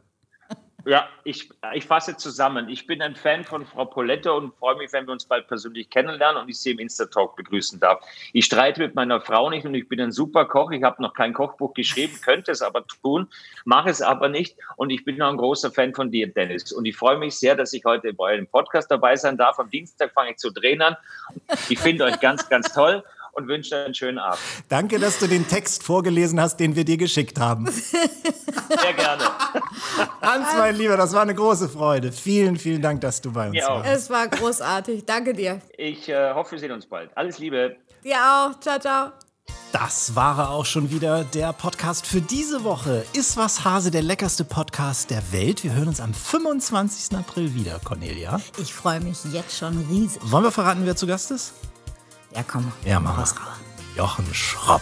[0.86, 2.70] ja, ich, ich fasse zusammen.
[2.70, 5.90] Ich bin ein Fan von Frau Poletto und freue mich, wenn wir uns bald persönlich
[5.90, 8.06] kennenlernen und ich sie im Insta-Talk begrüßen darf.
[8.34, 10.72] Ich streite mit meiner Frau nicht und ich bin ein super Koch.
[10.72, 13.28] Ich habe noch kein Kochbuch geschrieben, könnte es aber tun,
[13.66, 14.56] mache es aber nicht.
[14.78, 16.72] Und ich bin auch ein großer Fan von dir, Dennis.
[16.72, 19.58] Und ich freue mich sehr, dass ich heute bei eurem Podcast dabei sein darf.
[19.60, 20.96] Am Dienstag fange ich zu drehen an.
[21.70, 23.04] Ich finde euch ganz, ganz toll
[23.36, 24.40] und wünsche einen schönen Abend.
[24.70, 27.68] Danke, dass du den Text vorgelesen hast, den wir dir geschickt haben.
[27.70, 29.24] Sehr gerne.
[30.22, 32.12] Hans, mein Lieber, das war eine große Freude.
[32.12, 33.84] Vielen, vielen Dank, dass du bei uns auch.
[33.84, 33.92] warst.
[33.92, 35.06] Es war großartig.
[35.06, 35.62] Danke dir.
[35.78, 37.10] Ich äh, hoffe, wir sehen uns bald.
[37.16, 37.76] Alles Liebe.
[38.04, 38.60] Dir auch.
[38.60, 39.12] Ciao, ciao.
[39.72, 43.06] Das war auch schon wieder, der Podcast für diese Woche.
[43.14, 45.64] Ist was Hase, der leckerste Podcast der Welt.
[45.64, 47.18] Wir hören uns am 25.
[47.18, 48.40] April wieder, Cornelia.
[48.58, 50.22] Ich freue mich jetzt schon riesig.
[50.24, 51.54] Wollen wir verraten, wer zu Gast ist?
[52.34, 52.72] Ja, komm.
[52.86, 54.02] Ja, machen wir.
[54.02, 54.82] Jochen Schropp.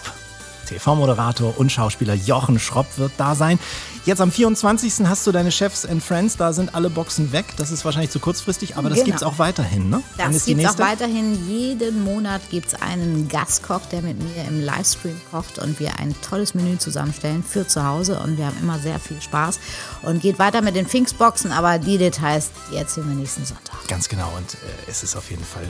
[0.68, 3.60] TV-Moderator und Schauspieler Jochen Schropp wird da sein.
[4.06, 5.06] Jetzt am 24.
[5.08, 7.46] hast du deine Chefs and Friends, da sind alle Boxen weg.
[7.56, 9.06] Das ist wahrscheinlich zu kurzfristig, aber das Genau.
[9.06, 10.04] gibt es auch weiterhin, ne?
[10.18, 11.48] Das gibt es auch weiterhin.
[11.48, 16.14] Jeden Monat gibt es einen Gastkoch, der mit mir im Livestream kocht und wir ein
[16.22, 18.20] tolles Menü zusammenstellen für zu Hause.
[18.20, 19.60] Und wir haben immer sehr viel Spaß.
[20.02, 23.88] Und geht weiter mit den Pfingstboxen, aber die Details, die erzählen wir nächsten Sonntag.
[23.88, 24.58] Ganz genau und äh,
[24.92, 25.64] es ist auf jeden Fall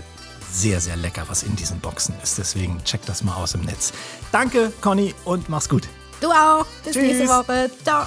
[0.52, 2.40] sehr, sehr lecker, was in diesen Boxen ist.
[2.40, 3.94] Deswegen check das mal aus im Netz.
[4.32, 5.88] Danke, Conny, und mach's gut.
[6.20, 6.66] Du auch.
[6.84, 7.04] Bis Tschüss.
[7.04, 7.70] nächste Woche.
[7.84, 8.06] Ciao.